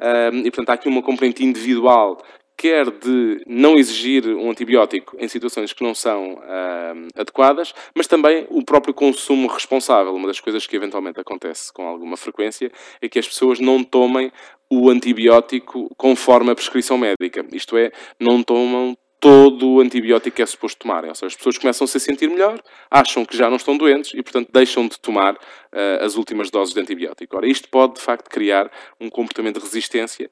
Um, 0.00 0.38
e, 0.38 0.50
portanto, 0.50 0.70
há 0.70 0.74
aqui 0.74 0.88
uma 0.88 1.02
componente 1.02 1.44
individual 1.44 2.18
quer 2.56 2.90
de 2.90 3.42
não 3.46 3.76
exigir 3.76 4.26
um 4.26 4.50
antibiótico 4.50 5.16
em 5.18 5.28
situações 5.28 5.72
que 5.72 5.84
não 5.84 5.94
são 5.94 6.34
uh, 6.34 7.08
adequadas, 7.14 7.74
mas 7.94 8.06
também 8.06 8.46
o 8.48 8.64
próprio 8.64 8.94
consumo 8.94 9.46
responsável. 9.46 10.14
Uma 10.14 10.28
das 10.28 10.40
coisas 10.40 10.66
que 10.66 10.74
eventualmente 10.74 11.20
acontece 11.20 11.72
com 11.72 11.86
alguma 11.86 12.16
frequência 12.16 12.72
é 13.00 13.08
que 13.08 13.18
as 13.18 13.28
pessoas 13.28 13.60
não 13.60 13.84
tomem 13.84 14.32
o 14.70 14.88
antibiótico 14.88 15.88
conforme 15.96 16.50
a 16.50 16.54
prescrição 16.54 16.96
médica. 16.96 17.44
Isto 17.52 17.76
é, 17.76 17.92
não 18.18 18.42
tomam 18.42 18.96
todo 19.20 19.68
o 19.68 19.80
antibiótico 19.80 20.36
que 20.36 20.42
é 20.42 20.46
suposto 20.46 20.78
tomarem. 20.80 21.08
Ou 21.08 21.14
seja, 21.14 21.26
as 21.26 21.36
pessoas 21.36 21.58
começam 21.58 21.84
a 21.84 21.88
se 21.88 21.98
sentir 21.98 22.28
melhor, 22.28 22.60
acham 22.90 23.24
que 23.24 23.36
já 23.36 23.48
não 23.48 23.56
estão 23.56 23.76
doentes 23.76 24.12
e, 24.14 24.22
portanto, 24.22 24.50
deixam 24.52 24.86
de 24.86 24.98
tomar 25.00 25.34
uh, 25.34 26.04
as 26.04 26.16
últimas 26.16 26.50
doses 26.50 26.74
de 26.74 26.80
antibiótico. 26.80 27.36
Ora, 27.36 27.46
isto 27.46 27.68
pode, 27.68 27.94
de 27.94 28.00
facto, 28.00 28.28
criar 28.28 28.70
um 29.00 29.08
comportamento 29.08 29.58
de 29.58 29.64
resistência 29.64 30.30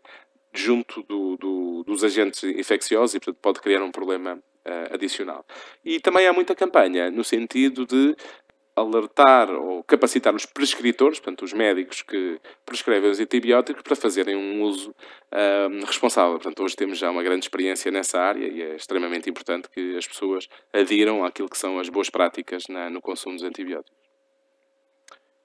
junto 0.54 1.02
do, 1.02 1.36
do, 1.36 1.84
dos 1.84 2.04
agentes 2.04 2.44
infecciosos 2.44 3.14
e, 3.14 3.20
portanto, 3.20 3.38
pode 3.42 3.60
criar 3.60 3.82
um 3.82 3.90
problema 3.90 4.34
uh, 4.36 4.94
adicional. 4.94 5.44
E 5.84 5.98
também 5.98 6.26
há 6.26 6.32
muita 6.32 6.54
campanha 6.54 7.10
no 7.10 7.24
sentido 7.24 7.84
de 7.84 8.16
alertar 8.76 9.50
ou 9.50 9.84
capacitar 9.84 10.34
os 10.34 10.46
prescritores, 10.46 11.20
portanto, 11.20 11.42
os 11.42 11.52
médicos 11.52 12.02
que 12.02 12.40
prescrevem 12.66 13.10
os 13.10 13.20
antibióticos, 13.20 13.82
para 13.82 13.94
fazerem 13.94 14.34
um 14.34 14.62
uso 14.62 14.90
uh, 14.90 15.86
responsável. 15.86 16.34
Portanto, 16.34 16.62
hoje 16.62 16.76
temos 16.76 16.98
já 16.98 17.10
uma 17.10 17.22
grande 17.22 17.44
experiência 17.44 17.90
nessa 17.90 18.20
área 18.20 18.46
e 18.46 18.62
é 18.62 18.76
extremamente 18.76 19.30
importante 19.30 19.68
que 19.70 19.96
as 19.96 20.06
pessoas 20.06 20.48
adiram 20.72 21.24
àquilo 21.24 21.48
que 21.48 21.58
são 21.58 21.78
as 21.78 21.88
boas 21.88 22.10
práticas 22.10 22.64
na, 22.68 22.90
no 22.90 23.00
consumo 23.00 23.36
dos 23.36 23.44
antibióticos. 23.44 24.04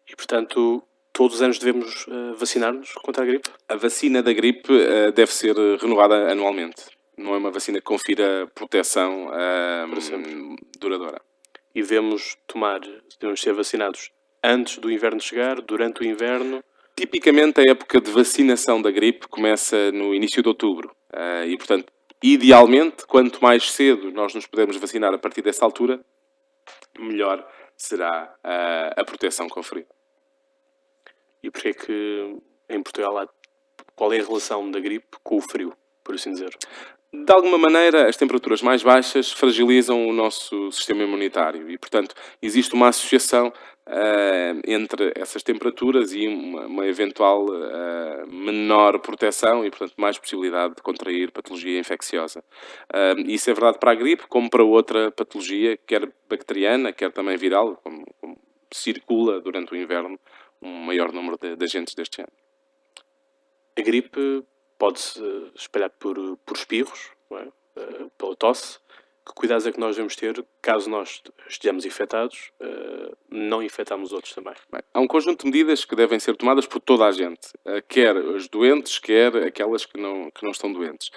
E, 0.08 0.16
portanto, 0.16 0.84
todos 1.20 1.36
os 1.36 1.42
anos 1.42 1.60
devemos 1.60 2.08
uh, 2.08 2.34
vacinar-nos 2.36 2.94
contra 2.94 3.24
a 3.24 3.26
gripe? 3.26 3.50
A 3.68 3.76
vacina 3.76 4.24
da 4.24 4.32
gripe 4.32 4.72
uh, 4.72 5.12
deve 5.12 5.34
ser 5.34 5.54
renovada 5.78 6.32
anualmente. 6.32 6.86
Não 7.18 7.34
é 7.34 7.38
uma 7.38 7.52
vacina 7.52 7.80
que 7.80 7.84
confira 7.84 8.50
proteção 8.56 9.28
uh, 9.28 10.56
duradoura. 10.80 11.20
E 11.76 11.82
devemos 11.82 12.38
tomar, 12.48 12.80
devemos 13.20 13.42
ser 13.42 13.52
vacinados 13.52 14.12
antes 14.42 14.78
do 14.78 14.90
inverno 14.90 15.20
chegar, 15.20 15.60
durante 15.60 16.00
o 16.00 16.06
inverno? 16.06 16.64
Tipicamente 16.96 17.60
a 17.60 17.70
época 17.70 18.00
de 18.00 18.10
vacinação 18.12 18.82
da 18.82 18.90
gripe 18.90 19.28
começa 19.28 19.92
no 19.92 20.16
início 20.16 20.42
de 20.42 20.48
outubro. 20.48 20.96
e, 21.46 21.58
portanto, 21.58 21.92
idealmente, 22.24 23.06
quanto 23.06 23.44
mais 23.44 23.70
cedo 23.70 24.10
nós 24.12 24.34
nos 24.34 24.48
pudermos 24.48 24.78
vacinar 24.78 25.14
a 25.14 25.18
partir 25.18 25.42
dessa 25.42 25.66
altura, 25.66 26.00
melhor 26.98 27.46
será 27.76 28.34
a 28.96 29.04
proteção 29.04 29.50
conferida. 29.50 29.99
E 31.44 31.50
porquê 31.52 31.74
que 31.74 32.38
em 32.70 32.82
Portugal 32.82 33.18
há... 33.18 33.28
Qual 33.96 34.14
é 34.14 34.20
a 34.20 34.24
relação 34.24 34.70
da 34.72 34.80
gripe 34.80 35.18
com 35.24 35.38
o 35.38 35.42
frio, 35.42 35.74
por 36.04 36.16
assim 36.16 36.32
dizer? 36.32 36.56
De 37.12 37.34
alguma 37.34 37.58
maneira, 37.58 38.08
as 38.08 38.16
temperaturas 38.16 38.62
mais 38.62 38.84
baixas 38.84 39.32
fragilizam 39.32 40.08
o 40.08 40.14
nosso 40.14 40.72
sistema 40.72 41.04
imunitário 41.04 41.70
e, 41.70 41.76
portanto, 41.76 42.14
existe 42.40 42.76
uma 42.76 42.90
associação 42.90 43.48
uh, 43.88 44.62
entre 44.68 45.12
essas 45.16 45.42
temperaturas 45.42 46.14
e 46.14 46.28
uma, 46.28 46.68
uma 46.68 46.86
eventual 46.86 47.46
uh, 47.46 48.32
menor 48.32 49.00
proteção 49.00 49.66
e, 49.66 49.72
portanto, 49.72 49.96
mais 49.98 50.20
possibilidade 50.20 50.76
de 50.76 50.84
contrair 50.84 51.32
patologia 51.32 51.80
infecciosa. 51.80 52.44
Uh, 52.94 53.20
isso 53.28 53.50
é 53.50 53.54
verdade 53.54 53.80
para 53.80 53.92
a 53.92 53.96
gripe, 53.96 54.28
como 54.28 54.48
para 54.48 54.64
outra 54.64 55.12
patologia, 55.12 55.78
quer 55.88 56.08
bacteriana, 56.30 56.94
quer 56.94 57.12
também 57.12 57.36
viral, 57.38 57.76
como, 57.84 58.06
como 58.22 58.38
circula 58.72 59.42
durante 59.42 59.74
o 59.74 59.76
inverno 59.76 60.20
um 60.62 60.72
maior 60.72 61.12
número 61.12 61.38
de, 61.38 61.56
de 61.56 61.64
agentes 61.66 61.94
deste 61.94 62.22
ano. 62.22 62.32
A 63.78 63.82
gripe 63.82 64.44
pode-se 64.78 65.22
espalhar 65.56 65.90
por, 65.92 66.38
por 66.46 66.58
espirros, 66.58 67.12
é? 67.32 67.44
uh, 67.44 68.10
pela 68.18 68.36
tosse. 68.36 68.80
Que 69.26 69.36
cuidados 69.36 69.68
é 69.68 69.72
que 69.72 69.80
nós 69.80 69.96
devemos 69.96 70.16
ter 70.16 70.44
caso 70.60 70.90
nós 70.90 71.22
estejamos 71.48 71.86
infectados, 71.86 72.52
uh, 72.60 73.16
não 73.30 73.62
infectamos 73.62 74.12
outros 74.12 74.34
também? 74.34 74.56
Bem, 74.72 74.82
há 74.92 75.00
um 75.00 75.06
conjunto 75.06 75.42
de 75.42 75.52
medidas 75.52 75.86
que 75.86 75.96
devem 75.96 76.20
ser 76.20 76.36
tomadas 76.36 76.66
por 76.66 76.80
toda 76.80 77.06
a 77.06 77.12
gente, 77.12 77.48
uh, 77.66 77.82
quer 77.88 78.16
os 78.16 78.48
doentes, 78.48 78.98
quer 78.98 79.36
aquelas 79.38 79.86
que 79.86 80.00
não, 80.00 80.32
que 80.32 80.44
não 80.44 80.52
estão 80.52 80.74
doentes. 80.74 81.12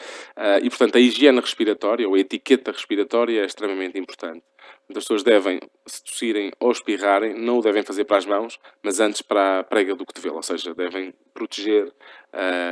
e, 0.62 0.68
portanto, 0.68 0.96
a 0.96 1.00
higiene 1.00 1.40
respiratória 1.40 2.06
ou 2.06 2.14
a 2.14 2.18
etiqueta 2.18 2.70
respiratória 2.70 3.40
é 3.40 3.46
extremamente 3.46 3.99
importante. 3.99 4.44
As 4.88 5.04
pessoas 5.04 5.23
devem, 5.23 5.59
se 5.87 6.04
tossirem 6.04 6.52
ou 6.61 6.71
espirrarem, 6.71 7.35
não 7.35 7.59
o 7.59 7.62
devem 7.62 7.83
fazer 7.83 8.04
para 8.04 8.19
as 8.19 8.26
mãos, 8.26 8.59
mas 8.83 9.00
antes 9.00 9.23
para 9.23 9.61
a 9.61 9.64
prega 9.64 9.95
do 9.95 10.04
cotovelo, 10.04 10.37
ou 10.37 10.42
seja, 10.42 10.75
devem 10.75 11.14
proteger 11.33 11.92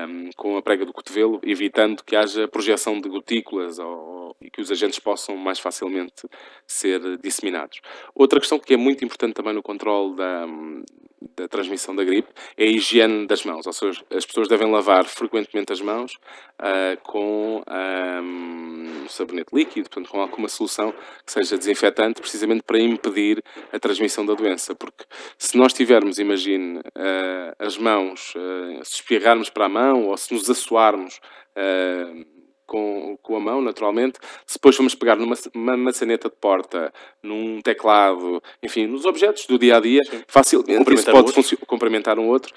um, 0.09 0.30
com 0.37 0.56
a 0.56 0.62
prega 0.62 0.85
do 0.85 0.92
cotovelo, 0.92 1.40
evitando 1.42 2.04
que 2.04 2.14
haja 2.14 2.47
projeção 2.47 3.00
de 3.00 3.09
gotículas 3.09 3.78
ou, 3.78 4.37
e 4.40 4.50
que 4.50 4.61
os 4.61 4.70
agentes 4.70 4.99
possam 4.99 5.37
mais 5.37 5.59
facilmente 5.59 6.28
ser 6.66 7.00
disseminados. 7.18 7.80
Outra 8.14 8.38
questão 8.38 8.59
que 8.59 8.75
é 8.75 8.76
muito 8.76 9.04
importante 9.04 9.35
também 9.35 9.54
no 9.54 9.62
controle 9.62 10.16
da, 10.16 10.47
da 11.36 11.46
transmissão 11.46 11.94
da 11.94 12.02
gripe 12.02 12.28
é 12.56 12.64
a 12.64 12.66
higiene 12.66 13.26
das 13.26 13.44
mãos, 13.44 13.66
ou 13.66 13.72
seja, 13.72 14.02
as 14.10 14.24
pessoas 14.24 14.48
devem 14.48 14.70
lavar 14.70 15.04
frequentemente 15.04 15.72
as 15.72 15.80
mãos 15.80 16.14
uh, 16.58 17.00
com 17.02 17.62
um, 18.22 19.08
sabonete 19.08 19.54
líquido, 19.54 19.88
portanto, 19.88 20.10
com 20.10 20.20
alguma 20.20 20.48
solução 20.48 20.92
que 21.24 21.32
seja 21.32 21.58
desinfetante, 21.58 22.20
precisamente 22.20 22.62
para 22.62 22.78
impedir 22.78 23.42
a 23.72 23.78
transmissão 23.78 24.24
da 24.24 24.34
doença, 24.34 24.74
porque 24.74 25.04
se 25.36 25.56
nós 25.56 25.72
tivermos, 25.72 26.18
imagine, 26.18 26.78
uh, 26.78 27.54
as 27.58 27.76
mãos, 27.76 28.34
uh, 28.34 28.84
se 28.84 28.96
espirrarmos 28.96 29.50
para 29.50 29.66
a 29.66 29.68
mão 29.68 30.06
ou 30.06 30.16
se 30.16 30.32
nos 30.32 30.48
assoarmos 30.48 31.20
com, 32.70 33.18
com 33.20 33.36
a 33.36 33.40
mão, 33.40 33.60
naturalmente. 33.60 34.20
Se 34.46 34.54
depois 34.54 34.76
formos 34.76 34.94
pegar 34.94 35.16
numa 35.16 35.76
maçaneta 35.76 36.28
de 36.28 36.36
porta, 36.36 36.92
num 37.20 37.60
teclado, 37.60 38.40
enfim, 38.62 38.86
nos 38.86 39.04
objetos 39.04 39.44
do 39.46 39.58
dia 39.58 39.76
a 39.76 39.80
dia, 39.80 40.00
facilmente 40.28 40.94
isso 40.94 41.10
pode 41.10 41.56
complementar 41.66 42.16
um 42.20 42.28
outro. 42.28 42.54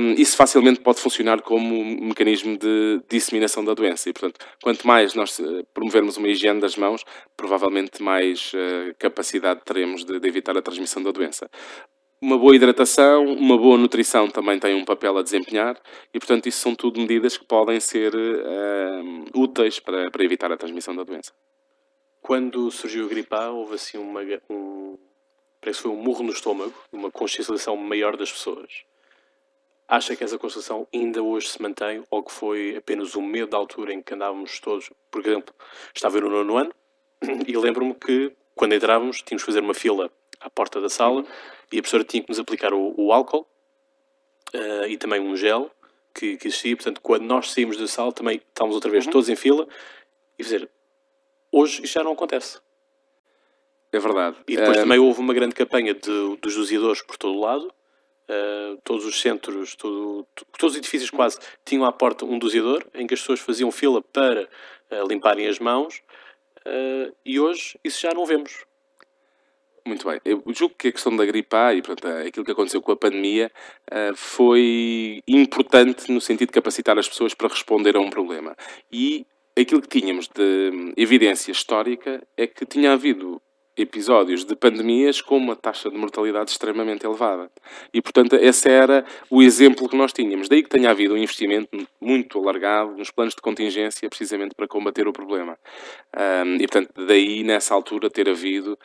Um, 0.00 0.12
isso 0.12 0.36
facilmente 0.38 0.80
pode 0.80 1.00
funcionar 1.00 1.42
como 1.42 1.74
um 1.74 2.06
mecanismo 2.06 2.56
de 2.56 3.02
disseminação 3.10 3.62
da 3.62 3.74
doença. 3.74 4.08
E, 4.08 4.12
portanto, 4.14 4.40
quanto 4.62 4.86
mais 4.86 5.14
nós 5.14 5.38
eh, 5.38 5.62
promovermos 5.74 6.16
uma 6.16 6.28
higiene 6.28 6.58
das 6.58 6.74
mãos, 6.76 7.04
provavelmente 7.36 8.02
mais 8.02 8.52
uh, 8.54 8.94
capacidade 8.98 9.60
teremos 9.66 10.02
de, 10.02 10.18
de 10.18 10.28
evitar 10.28 10.56
a 10.56 10.62
transmissão 10.62 11.02
da 11.02 11.10
doença 11.10 11.50
uma 12.20 12.38
boa 12.38 12.56
hidratação, 12.56 13.24
uma 13.24 13.58
boa 13.58 13.76
nutrição 13.76 14.28
também 14.28 14.58
tem 14.58 14.74
um 14.74 14.84
papel 14.84 15.18
a 15.18 15.22
desempenhar 15.22 15.80
e, 16.12 16.18
portanto, 16.18 16.46
isso 16.48 16.60
são 16.60 16.74
tudo 16.74 17.00
medidas 17.00 17.36
que 17.36 17.44
podem 17.44 17.78
ser 17.78 18.14
uh, 18.14 19.38
úteis 19.38 19.78
para, 19.78 20.10
para 20.10 20.24
evitar 20.24 20.50
a 20.50 20.56
transmissão 20.56 20.94
da 20.94 21.04
doença. 21.04 21.32
quando 22.22 22.70
surgiu 22.70 23.06
a 23.06 23.08
gripe 23.08 23.34
A, 23.34 23.50
houve 23.50 23.74
assim 23.74 23.98
uma, 23.98 24.20
um, 24.50 24.98
parece 25.60 25.78
que 25.78 25.82
foi 25.84 25.92
um 25.92 26.02
murro 26.02 26.24
no 26.24 26.32
estômago, 26.32 26.74
uma 26.90 27.10
consciencialização 27.10 27.76
maior 27.76 28.16
das 28.16 28.32
pessoas. 28.32 28.84
Acha 29.86 30.16
que 30.16 30.24
essa 30.24 30.36
consciencialização 30.36 30.88
ainda 30.92 31.22
hoje 31.22 31.48
se 31.48 31.62
mantém 31.62 32.02
ou 32.10 32.22
que 32.24 32.32
foi 32.32 32.74
apenas 32.76 33.14
um 33.14 33.22
medo 33.22 33.50
da 33.50 33.56
altura 33.56 33.92
em 33.92 34.02
que 34.02 34.14
andávamos 34.14 34.58
todos? 34.58 34.90
Por 35.10 35.24
exemplo, 35.24 35.54
estava 35.94 36.18
eu 36.18 36.22
no 36.22 36.30
nono 36.30 36.56
ano 36.56 36.72
e 37.46 37.56
lembro-me 37.56 37.94
que 37.94 38.32
quando 38.56 38.74
entrávamos 38.74 39.22
tínhamos 39.22 39.44
que 39.44 39.52
fazer 39.52 39.60
uma 39.60 39.74
fila 39.74 40.10
à 40.40 40.50
porta 40.50 40.80
da 40.80 40.88
sala 40.88 41.24
e 41.72 41.78
a 41.78 41.82
professora 41.82 42.04
tinha 42.04 42.22
que 42.22 42.28
nos 42.28 42.38
aplicar 42.38 42.72
o, 42.72 42.94
o 42.96 43.12
álcool 43.12 43.46
uh, 44.54 44.86
e 44.88 44.96
também 44.96 45.20
um 45.20 45.36
gel 45.36 45.70
que, 46.14 46.36
que, 46.36 46.48
existia. 46.48 46.76
Portanto, 46.76 47.00
quando 47.00 47.22
nós 47.22 47.50
saímos 47.52 47.76
da 47.76 47.86
sala 47.86 48.12
também 48.12 48.40
estávamos 48.48 48.74
outra 48.74 48.90
vez 48.90 49.06
uhum. 49.06 49.12
todos 49.12 49.28
em 49.28 49.36
fila 49.36 49.66
e 50.38 50.44
fazer. 50.44 50.68
Hoje 51.50 51.82
isto 51.82 51.94
já 51.94 52.04
não 52.04 52.12
acontece. 52.12 52.60
É 53.92 53.98
verdade. 53.98 54.36
E 54.46 54.56
depois 54.56 54.76
também 54.76 54.98
houve 54.98 55.20
uma 55.20 55.32
grande 55.32 55.54
campanha 55.54 55.94
de, 55.94 56.36
dos 56.40 56.54
doseadores 56.54 57.02
por 57.02 57.16
todo 57.16 57.34
o 57.34 57.40
lado. 57.40 57.72
Uh, 58.28 58.76
todos 58.82 59.04
os 59.06 59.20
centros, 59.20 59.76
todo, 59.76 60.26
todos 60.58 60.74
os 60.74 60.78
edifícios 60.78 61.10
quase 61.10 61.38
tinham 61.64 61.84
à 61.84 61.92
porta 61.92 62.24
um 62.24 62.40
doseador 62.40 62.84
em 62.92 63.06
que 63.06 63.14
as 63.14 63.20
pessoas 63.20 63.38
faziam 63.38 63.70
fila 63.70 64.02
para 64.02 64.48
uh, 64.90 65.06
limparem 65.06 65.46
as 65.46 65.60
mãos 65.60 66.02
uh, 66.66 67.14
e 67.24 67.38
hoje 67.38 67.78
isso 67.84 68.00
já 68.00 68.12
não 68.12 68.26
vemos. 68.26 68.65
Muito 69.86 70.08
bem. 70.08 70.20
Eu 70.24 70.42
julgo 70.48 70.74
que 70.76 70.88
a 70.88 70.92
questão 70.92 71.14
da 71.14 71.24
gripe 71.24 71.54
A 71.54 71.72
e 71.72 71.80
portanto, 71.80 72.26
aquilo 72.26 72.44
que 72.44 72.50
aconteceu 72.50 72.82
com 72.82 72.90
a 72.90 72.96
pandemia 72.96 73.52
foi 74.16 75.22
importante 75.28 76.10
no 76.10 76.20
sentido 76.20 76.48
de 76.48 76.54
capacitar 76.54 76.98
as 76.98 77.08
pessoas 77.08 77.34
para 77.34 77.48
responder 77.48 77.96
a 77.96 78.00
um 78.00 78.10
problema. 78.10 78.56
E 78.90 79.24
aquilo 79.56 79.80
que 79.80 80.00
tínhamos 80.00 80.28
de 80.28 80.70
hum, 80.72 80.92
evidência 80.96 81.52
histórica 81.52 82.20
é 82.36 82.48
que 82.48 82.66
tinha 82.66 82.92
havido 82.92 83.40
episódios 83.76 84.44
de 84.44 84.56
pandemias 84.56 85.20
com 85.20 85.36
uma 85.36 85.54
taxa 85.54 85.90
de 85.90 85.96
mortalidade 85.96 86.50
extremamente 86.50 87.04
elevada. 87.04 87.50
E, 87.92 88.00
portanto, 88.00 88.34
esse 88.36 88.68
era 88.68 89.04
o 89.30 89.42
exemplo 89.42 89.88
que 89.88 89.96
nós 89.96 90.12
tínhamos. 90.12 90.48
Daí 90.48 90.62
que 90.62 90.68
tenha 90.68 90.90
havido 90.90 91.14
um 91.14 91.18
investimento 91.18 91.68
muito 92.00 92.38
alargado 92.38 92.96
nos 92.96 93.10
planos 93.10 93.34
de 93.34 93.42
contingência, 93.42 94.08
precisamente 94.08 94.54
para 94.56 94.66
combater 94.66 95.06
o 95.06 95.12
problema. 95.12 95.58
Um, 96.16 96.54
e, 96.54 96.66
portanto, 96.66 97.06
daí, 97.06 97.44
nessa 97.44 97.74
altura, 97.74 98.08
ter 98.08 98.28
havido 98.30 98.78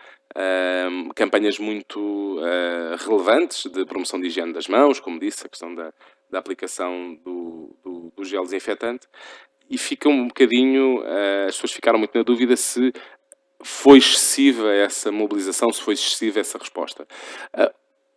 campanhas 1.16 1.60
muito 1.60 2.00
uh, 2.40 2.96
relevantes 2.98 3.70
de 3.72 3.86
promoção 3.86 4.20
de 4.20 4.28
higiene 4.28 4.54
das 4.54 4.68
mãos, 4.68 5.00
como 5.00 5.20
disse, 5.20 5.46
a 5.46 5.50
questão 5.50 5.74
da, 5.74 5.94
da 6.30 6.40
aplicação 6.40 7.16
do, 7.16 7.76
do, 7.84 8.14
do 8.16 8.24
gel 8.24 8.44
desinfetante, 8.44 9.08
e 9.70 9.78
fica 9.78 10.10
um 10.10 10.28
bocadinho, 10.28 11.00
uh, 11.00 11.48
as 11.48 11.56
pessoas 11.56 11.72
ficaram 11.72 12.00
muito 12.00 12.18
na 12.18 12.24
dúvida 12.24 12.56
se 12.56 12.92
foi 13.64 14.00
excessiva 14.00 14.74
essa 14.74 15.12
mobilização, 15.12 15.72
se 15.72 15.82
foi 15.82 15.94
excessiva 15.94 16.40
essa 16.40 16.58
resposta. 16.58 17.06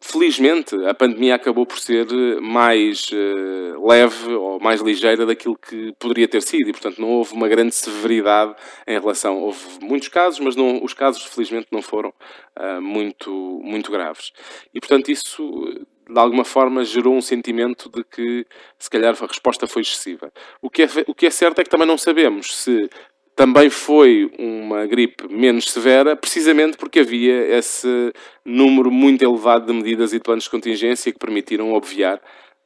Felizmente, 0.06 0.76
a 0.84 0.92
pandemia 0.92 1.34
acabou 1.34 1.64
por 1.64 1.78
ser 1.78 2.06
mais 2.38 3.08
uh, 3.11 3.88
leve 3.88 4.34
ou 4.34 4.61
mais 4.61 4.82
ligeira 4.82 5.25
daquilo 5.25 5.56
que 5.56 5.94
poderia 5.99 6.28
ter 6.28 6.42
sido 6.42 6.68
e, 6.68 6.73
portanto, 6.73 7.00
não 7.00 7.08
houve 7.08 7.32
uma 7.32 7.49
grande 7.49 7.75
severidade 7.75 8.54
em 8.87 9.00
relação. 9.00 9.38
Houve 9.38 9.58
muitos 9.80 10.08
casos, 10.08 10.40
mas 10.40 10.54
não, 10.54 10.84
os 10.84 10.92
casos, 10.92 11.25
felizmente, 11.25 11.68
não 11.73 11.80
foram 11.80 12.11
uh, 12.11 12.82
muito, 12.82 13.32
muito 13.64 13.90
graves. 13.90 14.30
E, 14.75 14.78
portanto, 14.78 15.11
isso, 15.11 15.42
de 16.06 16.20
alguma 16.20 16.44
forma, 16.44 16.84
gerou 16.84 17.14
um 17.14 17.23
sentimento 17.23 17.88
de 17.88 18.04
que, 18.04 18.46
se 18.78 18.90
calhar, 18.90 19.16
a 19.18 19.26
resposta 19.26 19.66
foi 19.66 19.80
excessiva. 19.80 20.30
O 20.61 20.68
que 20.68 20.82
é, 20.82 20.88
o 21.08 21.14
que 21.14 21.26
é 21.26 21.30
certo 21.30 21.61
é 21.61 21.64
que 21.64 21.70
também 21.70 21.88
não 21.88 21.96
sabemos 21.96 22.54
se 22.54 22.90
também 23.34 23.68
foi 23.68 24.30
uma 24.38 24.86
gripe 24.86 25.26
menos 25.28 25.70
severa, 25.70 26.16
precisamente 26.16 26.76
porque 26.76 27.00
havia 27.00 27.56
esse 27.56 28.12
número 28.44 28.90
muito 28.90 29.24
elevado 29.24 29.66
de 29.66 29.72
medidas 29.72 30.12
e 30.12 30.20
planos 30.20 30.44
de 30.44 30.50
contingência 30.50 31.12
que 31.12 31.18
permitiram 31.18 31.72
obviar 31.72 32.20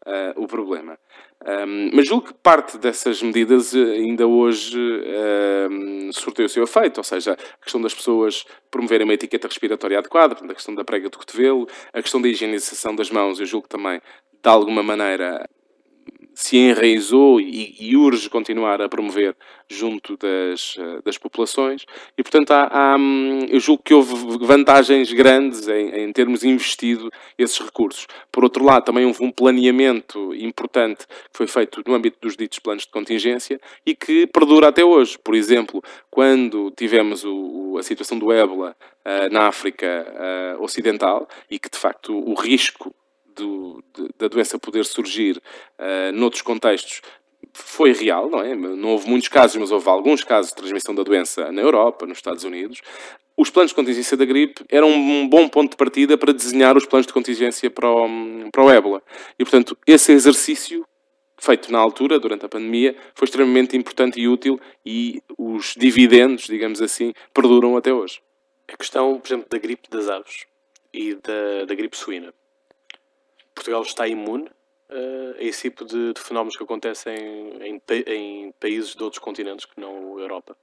uh, 0.07 0.43
o 0.43 0.47
problema. 0.47 0.99
Um, 1.47 1.91
mas 1.95 2.09
julgo 2.09 2.27
que 2.27 2.35
parte 2.35 2.77
dessas 2.79 3.23
medidas 3.23 3.73
ainda 3.73 4.27
hoje 4.27 4.77
um, 5.71 6.11
o 6.11 6.49
seu 6.49 6.65
efeito, 6.65 6.99
ou 6.99 7.05
seja, 7.05 7.33
a 7.33 7.63
questão 7.63 7.81
das 7.81 7.95
pessoas 7.95 8.45
promoverem 8.71 9.05
uma 9.05 9.15
etiqueta 9.15 9.47
respiratória 9.47 9.99
adequada, 9.99 10.35
a 10.35 10.55
questão 10.55 10.75
da 10.75 10.85
prega 10.85 11.09
do 11.09 11.17
cotovelo, 11.17 11.69
a 11.93 12.03
questão 12.03 12.21
da 12.21 12.29
higienização 12.29 12.95
das 12.95 13.11
mãos, 13.11 13.39
eu 13.39 13.47
julgo 13.47 13.69
que 13.69 13.77
também, 13.77 14.01
de 14.01 14.49
alguma 14.49 14.83
maneira, 14.83 15.49
se 16.39 16.57
enraizou 16.57 17.41
e, 17.41 17.75
e, 17.81 17.97
urge 17.97 18.31
continuar 18.31 18.81
a 18.81 18.89
promover 18.89 19.35
junto 19.69 20.17
das, 20.17 20.77
eh, 20.79 21.01
das 21.05 21.19
populações. 21.19 21.85
E, 22.17 22.23
portanto, 22.23 22.53
há, 22.53 22.69
há, 22.71 22.97
hum, 22.97 23.41
eu 23.49 23.59
julgo 23.59 23.83
que 23.83 23.93
houve 23.93 24.15
vantagens 24.47 25.13
grandes 25.13 25.67
em, 25.67 25.89
em, 25.89 26.13
termos 26.13 26.45
investido 26.45 27.11
esses 27.37 27.59
recursos. 27.59 28.07
Por 28.31 28.45
outro 28.45 28.65
lado, 28.65 28.85
também 28.85 29.05
houve 29.05 29.25
um 29.25 29.33
planeamento 29.33 30.33
importante 30.37 31.09
que 31.09 31.37
foi 31.37 31.49
feito 31.49 31.83
no 31.85 31.93
âmbito 31.93 32.19
dos 32.23 32.37
ditos 32.37 32.61
planos 32.61 32.85
de 32.85 32.91
contingência 32.93 33.61
e 33.85 33.97
que 33.97 34.25
perdura 34.29 34.69
até 34.69 34.85
hoje. 34.85 35.19
Por 35.19 35.35
exemplo, 35.35 35.83
quando 36.09 36.71
tivemos 36.71 37.25
o, 37.25 37.79
a 37.81 37.83
situação 37.83 38.17
do 38.17 38.31
ébola 38.31 38.77
uh, 39.05 39.33
na 39.33 39.49
África 39.49 40.07
uh, 40.57 40.63
Ocidental 40.63 41.27
e 41.51 41.59
que, 41.59 41.69
de 41.69 41.79
facto, 41.79 42.17
o 42.17 42.35
risco 42.35 42.95
do, 43.43 43.83
da 44.19 44.29
doença 44.29 44.59
poder 44.59 44.85
surgir 44.85 45.41
uh, 45.79 46.13
noutros 46.13 46.43
contextos 46.43 47.01
foi 47.53 47.93
real, 47.93 48.29
não 48.29 48.41
é? 48.41 48.55
Não 48.55 48.91
houve 48.91 49.09
muitos 49.09 49.29
casos, 49.29 49.57
mas 49.57 49.71
houve 49.71 49.89
alguns 49.89 50.23
casos 50.25 50.51
de 50.51 50.57
transmissão 50.57 50.95
da 50.95 51.03
doença 51.03 51.51
na 51.51 51.63
Europa, 51.63 52.07
nos 52.07 52.19
Estados 52.19 52.45
Unidos. 52.45 52.81
Os 53.37 53.51
planos 53.51 53.71
de 53.71 53.77
contingência 53.77 54.17
da 54.17 54.25
gripe 54.25 54.65
eram 54.69 54.91
um 54.91 55.29
bom 55.29 55.49
ponto 55.49 55.71
de 55.71 55.77
partida 55.77 56.19
para 56.19 56.33
desenhar 56.33 56.77
os 56.77 56.85
planos 56.85 57.07
de 57.07 57.13
contingência 57.13 57.71
para 57.71 57.89
o, 57.89 58.51
para 58.51 58.65
o 58.65 58.71
ébola. 58.71 59.03
E, 59.39 59.45
portanto, 59.45 59.77
esse 59.87 60.13
exercício 60.13 60.85
feito 61.41 61.71
na 61.71 61.79
altura, 61.79 62.19
durante 62.19 62.45
a 62.45 62.49
pandemia, 62.49 62.97
foi 63.15 63.27
extremamente 63.27 63.77
importante 63.77 64.21
e 64.21 64.27
útil 64.27 64.61
e 64.85 65.23
os 65.39 65.75
dividendos, 65.77 66.47
digamos 66.47 66.83
assim, 66.83 67.13
perduram 67.33 67.77
até 67.77 67.93
hoje. 67.93 68.21
A 68.67 68.77
questão, 68.77 69.19
por 69.21 69.29
exemplo, 69.29 69.47
da 69.49 69.59
gripe 69.59 69.89
das 69.89 70.09
aves 70.09 70.45
e 70.93 71.15
da, 71.15 71.65
da 71.65 71.75
gripe 71.75 71.97
suína. 71.97 72.35
Portugal 73.59 73.83
está 73.83 74.07
imune 74.07 74.45
uh, 74.45 75.35
a 75.39 75.43
esse 75.43 75.63
tipo 75.63 75.85
de, 75.85 76.13
de, 76.13 76.21
fenómenos 76.21 76.57
que 76.57 76.63
acontecem 76.63 77.15
em, 77.61 77.83
em, 78.07 78.53
países 78.53 78.95
de 78.95 79.03
outros 79.03 79.19
continentes 79.19 79.65
que 79.65 79.81
não 79.81 80.17
a 80.17 80.21
Europa? 80.21 80.57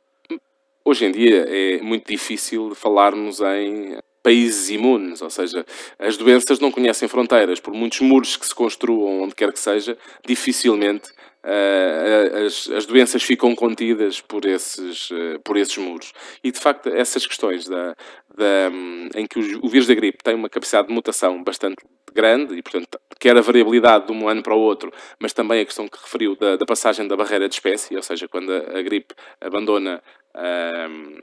Hoje 0.83 1.05
em 1.05 1.11
dia 1.11 1.45
é 1.47 1.81
muito 1.81 2.07
difícil 2.07 2.73
falarmos 2.73 3.41
em 3.41 3.97
países 4.23 4.69
imunes, 4.69 5.21
ou 5.21 5.29
seja, 5.29 5.65
as 5.99 6.17
doenças 6.17 6.59
não 6.59 6.71
conhecem 6.71 7.07
fronteiras. 7.07 7.59
Por 7.59 7.73
muitos 7.73 7.99
muros 7.99 8.37
que 8.37 8.45
se 8.45 8.55
construam 8.55 9.23
onde 9.23 9.35
quer 9.35 9.51
que 9.51 9.59
seja, 9.59 9.97
dificilmente 10.25 11.11
uh, 11.45 12.45
as, 12.45 12.69
as, 12.69 12.85
doenças 12.85 13.21
ficam 13.21 13.55
contidas 13.55 14.19
por 14.19 14.45
esses, 14.45 15.11
uh, 15.11 15.39
por 15.43 15.55
esses 15.57 15.77
muros. 15.77 16.11
E, 16.43 16.51
de 16.51 16.59
facto, 16.59 16.89
essas 16.89 17.25
questões 17.25 17.67
da, 17.67 17.95
da, 18.35 18.69
um, 18.71 19.09
em 19.15 19.27
que 19.27 19.39
o, 19.39 19.65
o 19.65 19.69
vírus 19.69 19.87
da 19.87 19.93
gripe 19.93 20.23
tem 20.23 20.35
uma 20.35 20.49
capacidade 20.49 20.87
de 20.87 20.93
mutação 20.93 21.43
bastante 21.43 21.77
grande 22.13 22.55
e, 22.55 22.61
portanto, 22.61 22.99
quer 23.19 23.37
a 23.37 23.41
variabilidade 23.41 24.07
de 24.07 24.13
um 24.13 24.27
ano 24.27 24.41
para 24.41 24.55
o 24.55 24.59
outro, 24.59 24.91
mas 25.19 25.33
também 25.33 25.61
a 25.61 25.65
questão 25.65 25.87
que 25.87 25.97
referiu 26.01 26.35
da, 26.35 26.55
da 26.55 26.65
passagem 26.65 27.07
da 27.07 27.15
barreira 27.15 27.47
de 27.47 27.55
espécie, 27.55 27.95
ou 27.95 28.01
seja, 28.01 28.27
quando 28.27 28.51
a, 28.51 28.79
a 28.79 28.81
gripe 28.81 29.13
abandona, 29.39 30.01
um, 30.35 31.17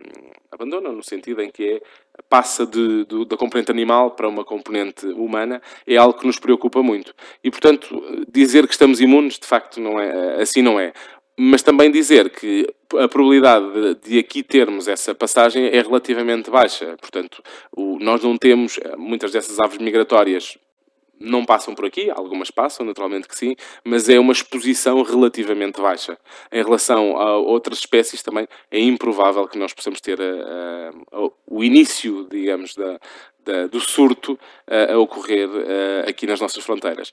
abandona 0.50 0.90
no 0.90 1.02
sentido 1.02 1.42
em 1.42 1.50
que 1.50 1.64
é, 1.68 1.82
passa 2.28 2.66
de, 2.66 3.04
de, 3.04 3.24
da 3.26 3.36
componente 3.36 3.70
animal 3.70 4.12
para 4.12 4.28
uma 4.28 4.44
componente 4.44 5.06
humana, 5.06 5.60
é 5.86 5.96
algo 5.96 6.18
que 6.18 6.26
nos 6.26 6.38
preocupa 6.38 6.82
muito. 6.82 7.14
E, 7.42 7.50
portanto, 7.50 8.02
dizer 8.28 8.66
que 8.66 8.72
estamos 8.72 9.00
imunes, 9.00 9.38
de 9.38 9.46
facto, 9.46 9.80
não 9.80 9.98
é, 9.98 10.40
assim 10.40 10.62
não 10.62 10.78
é 10.78 10.92
mas 11.34 11.62
também 11.62 11.90
dizer 11.90 12.30
que 12.30 12.66
a 12.98 13.08
probabilidade 13.08 13.94
de, 14.04 14.18
aqui 14.18 14.42
termos 14.42 14.86
essa 14.86 15.14
passagem 15.14 15.64
é 15.66 15.80
relativamente 15.80 16.50
baixa. 16.50 16.94
Portanto, 17.00 17.42
o, 17.74 17.98
nós 17.98 18.22
não 18.22 18.36
temos 18.36 18.78
muitas 18.98 19.32
dessas 19.32 19.58
aves 19.58 19.78
migratórias 19.78 20.58
não 21.22 21.44
passam 21.44 21.74
por 21.74 21.86
aqui, 21.86 22.10
algumas 22.10 22.50
passam, 22.50 22.84
naturalmente 22.84 23.28
que 23.28 23.36
sim, 23.36 23.56
mas 23.84 24.08
é 24.08 24.18
uma 24.18 24.32
exposição 24.32 25.02
relativamente 25.02 25.80
baixa. 25.80 26.18
Em 26.50 26.62
relação 26.62 27.16
a 27.16 27.36
outras 27.38 27.78
espécies 27.78 28.22
também 28.22 28.46
é 28.70 28.80
improvável 28.80 29.46
que 29.46 29.58
nós 29.58 29.72
possamos 29.72 30.00
ter 30.00 30.20
a, 30.20 30.24
a, 30.24 31.18
a, 31.18 31.30
o 31.46 31.64
início, 31.64 32.26
digamos, 32.30 32.74
da, 32.74 32.98
da, 33.44 33.66
do 33.66 33.80
surto 33.80 34.38
a, 34.66 34.98
ocorrer 34.98 35.48
aqui 36.08 36.26
nas 36.26 36.40
nossas 36.40 36.64
fronteiras. 36.64 37.12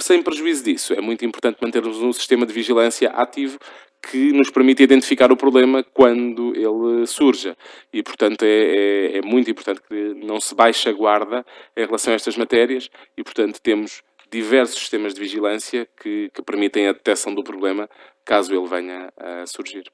Sem 0.00 0.22
prejuízo 0.22 0.64
disso, 0.64 0.94
é 0.94 1.00
muito 1.00 1.24
importante 1.26 1.58
mantermos 1.60 2.00
um 2.00 2.12
sistema 2.12 2.46
de 2.46 2.54
vigilância 2.54 3.10
ativo 3.10 3.58
que 4.02 4.32
nos 4.32 4.50
permite 4.50 4.82
identificar 4.82 5.30
o 5.30 5.36
problema 5.36 5.82
quando 5.82 6.54
ele 6.54 7.06
surja. 7.06 7.56
E, 7.92 8.02
portanto, 8.02 8.42
é, 8.44 8.48
é, 8.48 9.18
é, 9.18 9.22
muito 9.22 9.50
importante 9.50 9.80
que 9.82 10.14
não 10.14 10.40
se 10.40 10.54
baixe 10.54 10.88
a 10.88 10.92
guarda 10.92 11.44
em 11.76 11.84
relação 11.84 12.12
a 12.12 12.16
estas 12.16 12.36
matérias 12.36 12.90
e, 13.16 13.22
portanto, 13.22 13.60
temos 13.60 14.02
diversos 14.30 14.78
sistemas 14.78 15.12
de 15.12 15.20
vigilância 15.20 15.88
que, 16.00 16.30
que 16.32 16.42
permitem 16.42 16.88
a 16.88 16.92
detecção 16.92 17.34
do 17.34 17.44
problema 17.44 17.90
caso 18.24 18.54
ele 18.54 18.66
venha 18.66 19.12
a 19.16 19.46
surgir. 19.46 19.90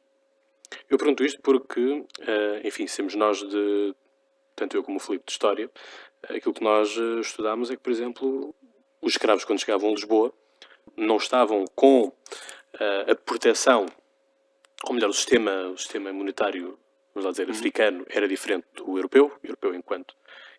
Eu 0.90 0.98
pergunto 0.98 1.24
isto 1.24 1.40
porque, 1.42 2.04
enfim, 2.64 2.86
somos 2.86 3.14
nós 3.14 3.38
de, 3.38 3.94
tanto 4.54 4.76
eu 4.76 4.82
como 4.82 4.98
o 4.98 5.00
Filipe, 5.00 5.24
de 5.24 5.32
História, 5.32 5.70
aquilo 6.28 6.52
que 6.52 6.62
nós 6.62 6.96
estudámos 7.20 7.70
é 7.70 7.76
que, 7.76 7.82
por 7.82 7.90
exemplo, 7.90 8.54
os 9.00 9.12
escravos, 9.12 9.44
quando 9.44 9.60
chegavam 9.60 9.90
a 9.90 9.92
Lisboa, 9.92 10.32
não 10.96 11.16
estavam 11.16 11.64
com 11.74 12.12
a 13.10 13.14
proteção, 13.14 13.86
ou 14.84 14.94
melhor, 14.94 15.10
o 15.10 15.12
sistema, 15.12 15.68
o 15.68 15.78
sistema 15.78 16.12
monetário, 16.12 16.78
vamos 17.14 17.24
lá 17.24 17.30
dizer, 17.30 17.48
uhum. 17.48 17.54
africano, 17.54 18.06
era 18.08 18.28
diferente 18.28 18.66
do 18.74 18.96
europeu, 18.96 19.32
europeu 19.42 19.74
enquanto, 19.74 20.14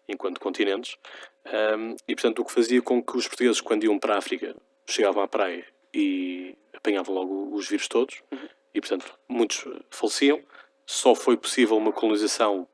enquanto 0.08 0.39
continentes, 0.39 0.98
um, 1.46 1.96
e 2.08 2.15
portanto 2.15 2.39
o 2.39 2.46
que 2.46 2.52
fazia 2.52 2.82
com 2.82 3.02
que 3.02 3.17
os 3.17 3.28
portugueses, 3.28 3.62
quando 3.62 3.84
iam 3.84 4.00
para 4.00 4.15
a 4.15 4.17
África, 4.17 4.56
chegavam 4.86 5.22
à 5.22 5.28
praia 5.28 5.65
e 5.93 6.56
apanhavam 6.74 7.13
logo 7.13 7.56
os 7.56 7.67
vírus 7.67 7.88
todos, 7.88 8.22
uhum. 8.32 8.50
e 8.74 8.82
portanto 8.82 9.13
muitos 9.28 9.65
faleciam. 9.89 10.41
Só 10.86 11.13
foi 11.13 11.36
possível 11.36 11.76
uma 11.76 11.91
colonização 11.91 12.67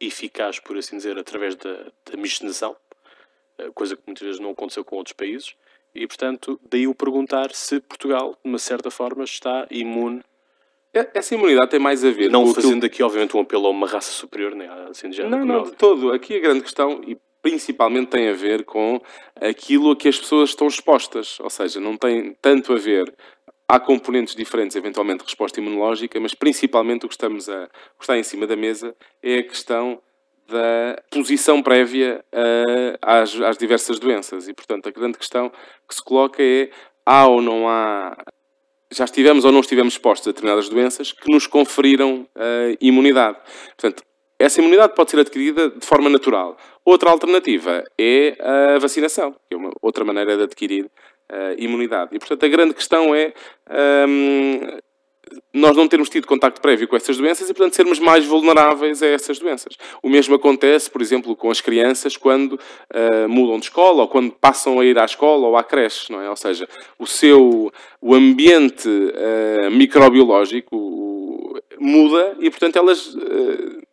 eficaz, 0.00 0.60
por 0.60 0.76
assim 0.76 0.96
dizer, 0.96 1.18
através 1.18 1.56
da, 1.56 1.90
da 2.04 2.16
miscigenação, 2.16 2.76
eh, 3.58 3.70
coisa 3.74 3.96
que 3.96 4.02
muitas 4.06 4.24
vezes 4.24 4.40
não 4.40 4.50
aconteceu 4.50 4.84
com 4.84 4.96
outros 4.96 5.12
países. 5.12 5.56
E, 5.98 6.06
portanto, 6.06 6.60
daí 6.70 6.86
o 6.86 6.94
perguntar 6.94 7.50
se 7.52 7.80
Portugal, 7.80 8.36
de 8.42 8.48
uma 8.48 8.58
certa 8.58 8.90
forma, 8.90 9.24
está 9.24 9.66
imune. 9.70 10.22
É, 10.94 11.10
essa 11.14 11.34
imunidade 11.34 11.70
tem 11.70 11.80
mais 11.80 12.04
a 12.04 12.10
ver 12.10 12.30
Não 12.30 12.54
fazendo 12.54 12.86
aqui, 12.86 13.02
obviamente, 13.02 13.36
um 13.36 13.40
apelo 13.40 13.66
a 13.66 13.70
uma 13.70 13.86
raça 13.86 14.10
superior, 14.10 14.54
nem 14.54 14.68
assim 14.88 15.10
de 15.10 15.16
género. 15.16 15.44
Não, 15.44 15.44
não, 15.44 15.62
de 15.64 15.72
todo. 15.72 16.12
Aqui 16.12 16.36
a 16.36 16.40
grande 16.40 16.62
questão, 16.62 17.00
e 17.06 17.18
principalmente 17.42 18.08
tem 18.08 18.28
a 18.28 18.32
ver 18.32 18.64
com 18.64 19.00
aquilo 19.40 19.90
a 19.90 19.96
que 19.96 20.08
as 20.08 20.18
pessoas 20.18 20.50
estão 20.50 20.66
expostas. 20.66 21.38
Ou 21.40 21.50
seja, 21.50 21.80
não 21.80 21.96
tem 21.96 22.34
tanto 22.40 22.72
a 22.72 22.76
ver 22.76 23.12
há 23.68 23.78
componentes 23.78 24.34
diferentes, 24.34 24.76
eventualmente, 24.76 25.18
de 25.18 25.24
resposta 25.24 25.60
imunológica, 25.60 26.18
mas 26.18 26.34
principalmente 26.34 27.04
o 27.04 27.08
que, 27.08 27.14
estamos 27.14 27.48
a, 27.48 27.64
o 27.64 27.98
que 27.98 28.04
está 28.04 28.16
em 28.16 28.22
cima 28.22 28.46
da 28.46 28.56
mesa 28.56 28.96
é 29.22 29.38
a 29.38 29.42
questão 29.42 30.00
da 30.48 31.00
posição 31.10 31.62
prévia 31.62 32.24
uh, 32.32 32.98
às, 33.02 33.38
às, 33.40 33.58
diversas 33.58 33.98
doenças. 33.98 34.48
E, 34.48 34.54
portanto, 34.54 34.88
a 34.88 34.92
grande 34.92 35.18
questão 35.18 35.50
que 35.86 35.94
se 35.94 36.02
coloca 36.02 36.42
é: 36.42 36.70
há 37.06 37.26
ou 37.26 37.42
não 37.42 37.68
há. 37.68 38.16
Já 38.90 39.04
estivemos 39.04 39.44
ou 39.44 39.52
não 39.52 39.60
estivemos 39.60 39.94
expostos 39.94 40.26
a 40.26 40.30
determinadas 40.30 40.68
doenças 40.68 41.12
que 41.12 41.30
nos 41.30 41.46
conferiram 41.46 42.26
uh, 42.34 42.76
imunidade. 42.80 43.38
Portanto, 43.76 44.02
essa 44.38 44.60
imunidade 44.60 44.94
pode 44.94 45.10
ser 45.10 45.20
adquirida 45.20 45.68
de 45.68 45.84
forma 45.84 46.08
natural. 46.08 46.56
Outra 46.84 47.10
alternativa 47.10 47.84
é 47.98 48.36
a 48.40 48.78
vacinação, 48.78 49.32
que 49.32 49.54
é 49.54 49.56
uma 49.56 49.70
outra 49.82 50.04
maneira 50.04 50.38
de 50.38 50.44
adquirir 50.44 50.84
uh, 50.84 51.54
imunidade. 51.58 52.14
E, 52.14 52.18
portanto, 52.18 52.44
a 52.46 52.48
grande 52.48 52.72
questão 52.72 53.14
é 53.14 53.34
um, 54.08 54.78
nós 55.52 55.76
não 55.76 55.88
termos 55.88 56.08
tido 56.08 56.26
contacto 56.26 56.60
prévio 56.60 56.86
com 56.88 56.96
essas 56.96 57.16
doenças 57.16 57.48
e, 57.48 57.54
portanto, 57.54 57.74
sermos 57.74 57.98
mais 57.98 58.24
vulneráveis 58.24 59.02
a 59.02 59.06
essas 59.06 59.38
doenças. 59.38 59.76
O 60.02 60.08
mesmo 60.08 60.34
acontece, 60.34 60.90
por 60.90 61.00
exemplo, 61.00 61.34
com 61.36 61.50
as 61.50 61.60
crianças 61.60 62.16
quando 62.16 62.52
uh, 62.54 63.28
mudam 63.28 63.58
de 63.58 63.66
escola 63.66 64.02
ou 64.02 64.08
quando 64.08 64.32
passam 64.32 64.80
a 64.80 64.84
ir 64.84 64.98
à 64.98 65.04
escola 65.04 65.46
ou 65.46 65.56
à 65.56 65.64
creche, 65.64 66.12
não 66.12 66.20
é? 66.20 66.28
Ou 66.28 66.36
seja, 66.36 66.68
o 66.98 67.06
seu 67.06 67.72
o 68.00 68.14
ambiente 68.14 68.88
uh, 68.88 69.70
microbiológico 69.70 71.60
muda 71.78 72.36
e, 72.40 72.50
portanto, 72.50 72.76
elas 72.76 73.14
uh, 73.14 73.87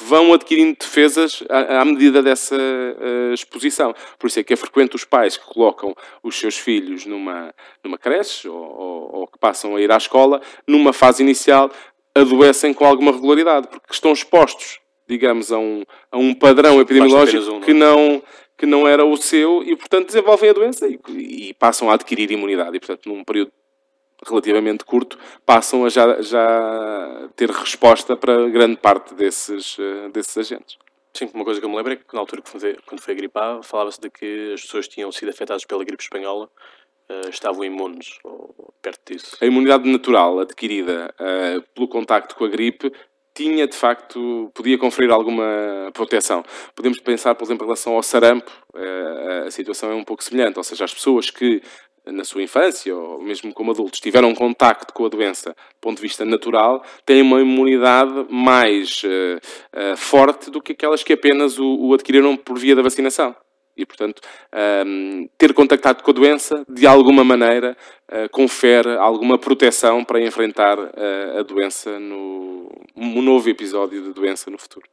vão 0.00 0.32
adquirindo 0.32 0.76
defesas 0.78 1.42
à, 1.48 1.84
medida 1.84 2.22
dessa 2.22 2.56
uh, 2.56 3.32
exposição. 3.32 3.94
Por 4.18 4.28
isso 4.28 4.40
é 4.40 4.44
que 4.44 4.52
é 4.52 4.56
frequente 4.56 4.96
os 4.96 5.04
pais 5.04 5.36
que 5.36 5.46
colocam 5.46 5.94
os 6.22 6.38
seus 6.38 6.56
filhos 6.56 7.06
numa, 7.06 7.54
numa 7.82 7.98
creche 7.98 8.48
ou, 8.48 8.56
ou, 8.56 9.16
ou 9.20 9.26
que 9.26 9.38
passam 9.38 9.76
a 9.76 9.80
ir 9.80 9.90
à 9.90 9.96
escola, 9.96 10.40
numa 10.66 10.92
fase 10.92 11.22
inicial, 11.22 11.70
adoecem 12.14 12.72
com 12.74 12.84
alguma 12.84 13.12
regularidade, 13.12 13.68
porque 13.68 13.92
estão 13.92 14.12
expostos, 14.12 14.80
digamos, 15.08 15.52
a 15.52 15.58
um, 15.58 15.82
a 16.10 16.18
um 16.18 16.34
padrão 16.34 16.80
epidemiológico 16.80 17.52
um, 17.52 17.60
que 17.60 17.72
não 17.72 18.22
que 18.56 18.66
não 18.66 18.88
era 18.88 19.04
o 19.04 19.16
seu 19.16 19.62
e, 19.62 19.76
portanto, 19.76 20.06
desenvolvem 20.06 20.50
a 20.50 20.52
doença 20.52 20.88
e, 20.88 20.98
e 21.16 21.54
passam 21.54 21.88
a 21.88 21.94
adquirir 21.94 22.28
imunidade. 22.32 22.76
E, 22.76 22.80
portanto, 22.80 23.08
num 23.08 23.22
período 23.22 23.52
relativamente 24.26 24.84
curto, 24.84 25.18
passam 25.46 25.84
a 25.84 25.88
já, 25.88 26.20
já 26.20 27.28
ter 27.36 27.50
resposta 27.50 28.16
para 28.16 28.48
grande 28.48 28.76
parte 28.76 29.14
desses, 29.14 29.76
eh, 29.78 30.08
desses 30.10 30.36
agentes. 30.36 30.76
Sim, 31.14 31.30
uma 31.34 31.44
coisa 31.44 31.60
que 31.60 31.66
eu 31.66 31.70
me 31.70 31.76
lembro 31.76 31.92
é 31.92 31.96
que 31.96 32.04
na 32.12 32.20
altura, 32.20 32.42
quando 32.86 33.00
foi 33.00 33.14
a 33.14 33.16
gripe 33.16 33.38
A, 33.38 33.62
falava-se 33.62 34.00
de 34.00 34.10
que 34.10 34.52
as 34.54 34.62
pessoas 34.62 34.86
que 34.86 34.94
tinham 34.94 35.10
sido 35.10 35.30
afetadas 35.30 35.64
pela 35.64 35.84
gripe 35.84 36.02
espanhola 36.02 36.48
uh, 37.10 37.28
estavam 37.28 37.64
imunes, 37.64 38.18
ou 38.22 38.72
perto 38.80 39.12
disso. 39.12 39.36
A 39.40 39.46
imunidade 39.46 39.90
natural 39.90 40.40
adquirida 40.40 41.12
uh, 41.18 41.62
pelo 41.74 41.88
contacto 41.88 42.36
com 42.36 42.44
a 42.44 42.48
gripe 42.48 42.92
tinha, 43.34 43.66
de 43.66 43.76
facto, 43.76 44.50
podia 44.54 44.76
conferir 44.76 45.12
alguma 45.12 45.90
proteção. 45.92 46.44
Podemos 46.74 47.00
pensar, 47.00 47.34
por 47.34 47.44
exemplo, 47.44 47.64
em 47.64 47.68
relação 47.68 47.94
ao 47.94 48.02
sarampo, 48.02 48.50
uh, 48.74 49.46
a 49.46 49.50
situação 49.50 49.90
é 49.90 49.94
um 49.94 50.04
pouco 50.04 50.22
semelhante, 50.22 50.58
ou 50.58 50.64
seja, 50.64 50.84
as 50.84 50.94
pessoas 50.94 51.30
que 51.30 51.62
na 52.12 52.24
sua 52.24 52.42
infância, 52.42 52.94
ou 52.94 53.20
mesmo 53.20 53.52
como 53.52 53.70
adultos, 53.70 54.00
tiveram 54.00 54.34
contacto 54.34 54.92
com 54.92 55.06
a 55.06 55.08
doença 55.08 55.50
do 55.50 55.80
ponto 55.80 55.96
de 55.96 56.02
vista 56.02 56.24
natural, 56.24 56.82
têm 57.04 57.22
uma 57.22 57.40
imunidade 57.40 58.26
mais 58.30 59.02
uh, 59.04 59.92
uh, 59.92 59.96
forte 59.96 60.50
do 60.50 60.60
que 60.60 60.72
aquelas 60.72 61.02
que 61.02 61.12
apenas 61.12 61.58
o, 61.58 61.66
o, 61.66 61.94
adquiriram 61.94 62.36
por 62.36 62.58
via 62.58 62.74
da 62.74 62.82
vacinação. 62.82 63.34
E, 63.76 63.86
portanto, 63.86 64.20
um, 64.52 64.58
ehm, 64.58 65.28
ter 65.38 65.54
contactado 65.54 66.02
com 66.02 66.10
a 66.10 66.14
doença, 66.14 66.64
de 66.68 66.84
alguma 66.84 67.22
maneira, 67.22 67.76
uh, 68.10 68.28
confere 68.30 68.96
alguma 68.96 69.38
proteção 69.38 70.04
para 70.04 70.20
enfrentar 70.20 70.76
a 71.38 71.42
doença 71.44 72.00
no 72.00 72.68
um 72.96 73.22
novo 73.22 73.48
episódio 73.48 74.02
de 74.02 74.12
doença 74.12 74.50
no 74.50 74.58
futuro. 74.58 74.88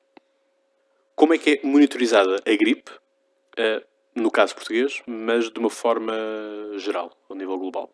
Como 1.15 1.33
é 1.33 1.37
que 1.39 1.49
é 1.63 1.67
monitorizada 1.67 2.35
a 2.45 2.55
gripe? 2.55 2.91
No 4.15 4.31
caso 4.31 4.55
português, 4.55 5.03
mas 5.05 5.49
de 5.49 5.59
uma 5.59 5.69
forma 5.69 6.13
geral, 6.77 7.11
ao 7.29 7.35
nível 7.35 7.57
global? 7.57 7.91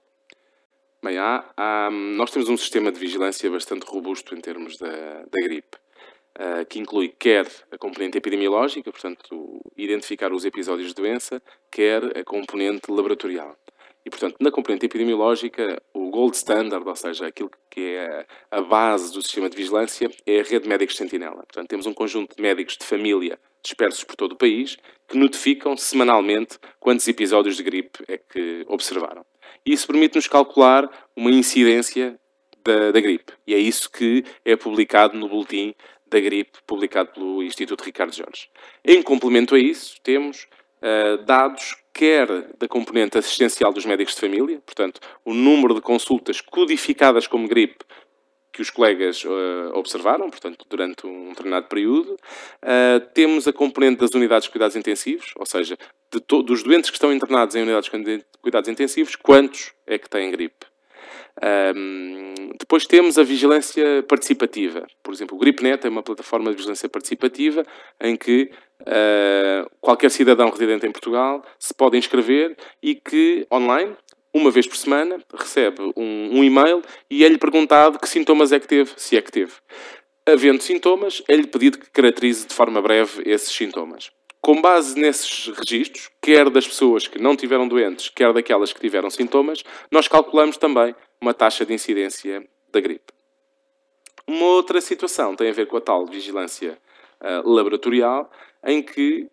Bem, 1.03 1.17
há, 1.17 1.43
há, 1.57 1.89
nós 1.89 2.29
temos 2.29 2.47
um 2.47 2.55
sistema 2.55 2.91
de 2.91 2.99
vigilância 2.99 3.49
bastante 3.49 3.85
robusto 3.87 4.35
em 4.35 4.39
termos 4.39 4.77
da, 4.77 4.87
da 4.87 5.41
gripe, 5.41 5.77
uh, 6.37 6.63
que 6.69 6.77
inclui 6.77 7.09
quer 7.09 7.47
a 7.71 7.77
componente 7.77 8.19
epidemiológica, 8.19 8.91
portanto, 8.91 9.61
identificar 9.75 10.31
os 10.31 10.45
episódios 10.45 10.89
de 10.89 10.93
doença, 10.93 11.41
quer 11.71 12.15
a 12.15 12.23
componente 12.23 12.91
laboratorial. 12.91 13.57
E, 14.05 14.09
portanto, 14.11 14.35
na 14.39 14.51
componente 14.51 14.85
epidemiológica, 14.85 15.81
o 15.91 16.11
gold 16.11 16.35
standard, 16.35 16.87
ou 16.87 16.95
seja, 16.95 17.27
aquilo 17.27 17.49
que 17.69 17.95
é 17.95 18.25
a 18.49 18.61
base 18.61 19.11
do 19.11 19.21
sistema 19.23 19.49
de 19.49 19.57
vigilância, 19.57 20.09
é 20.25 20.39
a 20.39 20.43
rede 20.43 20.61
de 20.61 20.69
médicos 20.69 20.97
sentinela. 20.97 21.43
Portanto, 21.47 21.67
temos 21.67 21.85
um 21.87 21.93
conjunto 21.93 22.35
de 22.35 22.41
médicos 22.41 22.77
de 22.77 22.85
família 22.85 23.39
dispersos 23.63 24.03
por 24.03 24.15
todo 24.15 24.33
o 24.33 24.37
país, 24.37 24.77
que 25.07 25.17
notificam 25.17 25.75
semanalmente 25.77 26.57
quantos 26.79 27.07
episódios 27.07 27.57
de 27.57 27.63
gripe 27.63 28.03
é 28.07 28.17
que 28.17 28.65
observaram. 28.67 29.25
Isso 29.65 29.85
permite-nos 29.87 30.27
calcular 30.27 30.89
uma 31.15 31.29
incidência 31.29 32.19
da, 32.63 32.91
da, 32.91 32.99
gripe. 32.99 33.33
E 33.45 33.53
é 33.53 33.57
isso 33.57 33.91
que 33.91 34.23
é 34.45 34.55
publicado 34.55 35.17
no 35.17 35.27
boletim 35.27 35.75
da 36.07 36.19
gripe, 36.19 36.59
publicado 36.65 37.11
pelo 37.11 37.43
Instituto 37.43 37.83
Ricardo 37.83 38.13
Jorge. 38.13 38.49
Em 38.83 39.01
complemento 39.01 39.55
a 39.55 39.59
isso, 39.59 39.95
temos 40.03 40.47
uh, 40.81 41.23
dados 41.23 41.75
quer 41.93 42.27
da 42.57 42.67
componente 42.67 43.17
assistencial 43.17 43.73
dos 43.73 43.85
médicos 43.85 44.15
de 44.15 44.21
família, 44.21 44.61
portanto, 44.65 44.99
o 45.25 45.33
número 45.33 45.75
de 45.75 45.81
consultas 45.81 46.41
codificadas 46.41 47.27
como 47.27 47.47
gripe 47.47 47.85
que 48.51 48.61
os 48.61 48.69
colegas 48.69 49.23
uh, 49.23 49.71
observaram, 49.73 50.29
portanto, 50.29 50.65
durante 50.69 51.07
um 51.07 51.29
determinado 51.29 51.67
período. 51.67 52.13
Uh, 52.61 52.99
temos 53.13 53.47
a 53.47 53.53
componente 53.53 54.01
das 54.01 54.11
unidades 54.11 54.45
de 54.45 54.51
cuidados 54.51 54.75
intensivos, 54.75 55.31
ou 55.35 55.45
seja, 55.45 55.77
dos 56.27 56.63
doentes 56.63 56.89
que 56.89 56.97
estão 56.97 57.13
internados 57.13 57.55
em 57.55 57.61
unidades 57.61 57.89
de 57.89 58.25
cuidados 58.41 58.69
intensivos, 58.69 59.15
quantos 59.15 59.73
é 59.87 59.97
que 59.97 60.09
têm 60.09 60.29
gripe. 60.31 60.65
Um, 61.41 62.51
depois 62.59 62.85
temos 62.85 63.17
a 63.17 63.23
vigilância 63.23 64.03
participativa. 64.03 64.85
Por 65.01 65.13
exemplo, 65.13 65.37
o 65.37 65.39
GripeNet 65.39 65.85
é 65.85 65.89
uma 65.89 66.03
plataforma 66.03 66.51
de 66.51 66.57
vigilância 66.57 66.89
participativa 66.89 67.65
em 67.99 68.17
que 68.17 68.51
uh, 68.81 69.69
qualquer 69.79 70.11
cidadão 70.11 70.49
residente 70.49 70.85
em 70.85 70.91
Portugal 70.91 71.43
se 71.57 71.73
pode 71.73 71.97
inscrever 71.97 72.55
e 72.83 72.95
que, 72.95 73.47
online, 73.51 73.95
uma 74.33 74.49
vez 74.49 74.67
por 74.67 74.77
semana, 74.77 75.19
recebe 75.33 75.81
um, 75.95 76.39
um 76.39 76.43
e-mail 76.43 76.81
e 77.09 77.25
é-lhe 77.25 77.37
perguntado 77.37 77.99
que 77.99 78.07
sintomas 78.07 78.51
é 78.51 78.59
que 78.59 78.67
teve, 78.67 78.91
se 78.97 79.17
é 79.17 79.21
que 79.21 79.31
teve. 79.31 79.53
Havendo 80.25 80.63
sintomas, 80.63 81.21
é-lhe 81.27 81.47
pedido 81.47 81.79
que 81.79 81.89
caracterize 81.89 82.47
de 82.47 82.53
forma 82.53 82.81
breve 82.81 83.23
esses 83.25 83.51
sintomas. 83.51 84.11
Com 84.39 84.61
base 84.61 84.99
nesses 84.99 85.47
registros, 85.47 86.09
quer 86.21 86.49
das 86.49 86.67
pessoas 86.67 87.07
que 87.07 87.19
não 87.19 87.35
tiveram 87.35 87.67
doentes, 87.67 88.09
quer 88.09 88.33
daquelas 88.33 88.73
que 88.73 88.79
tiveram 88.79 89.09
sintomas, 89.09 89.63
nós 89.91 90.07
calculamos 90.07 90.57
também 90.57 90.95
uma 91.19 91.33
taxa 91.33 91.65
de 91.65 91.73
incidência 91.73 92.43
da 92.71 92.79
gripe. 92.79 93.13
Uma 94.25 94.45
outra 94.45 94.79
situação 94.79 95.35
tem 95.35 95.49
a 95.49 95.53
ver 95.53 95.67
com 95.67 95.77
a 95.77 95.81
tal 95.81 96.05
vigilância 96.05 96.77
uh, 97.19 97.47
laboratorial, 97.47 98.31
em 98.65 98.81
que 98.81 99.27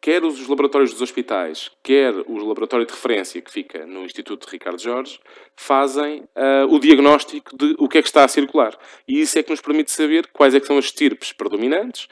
quer 0.00 0.24
os 0.24 0.46
laboratórios 0.46 0.92
dos 0.92 1.02
hospitais, 1.02 1.70
quer 1.82 2.14
o 2.26 2.36
laboratório 2.36 2.86
de 2.86 2.92
referência 2.92 3.40
que 3.40 3.50
fica 3.50 3.86
no 3.86 4.04
Instituto 4.04 4.46
Ricardo 4.48 4.80
Jorge, 4.80 5.18
fazem 5.56 6.20
uh, 6.36 6.72
o 6.72 6.78
diagnóstico 6.78 7.56
de 7.56 7.74
o 7.78 7.88
que 7.88 7.98
é 7.98 8.02
que 8.02 8.08
está 8.08 8.24
a 8.24 8.28
circular. 8.28 8.76
E 9.08 9.20
isso 9.20 9.38
é 9.38 9.42
que 9.42 9.50
nos 9.50 9.60
permite 9.60 9.90
saber 9.90 10.28
quais 10.32 10.54
é 10.54 10.60
são 10.60 10.78
as 10.78 10.86
estirpes 10.86 11.32
predominantes, 11.32 12.08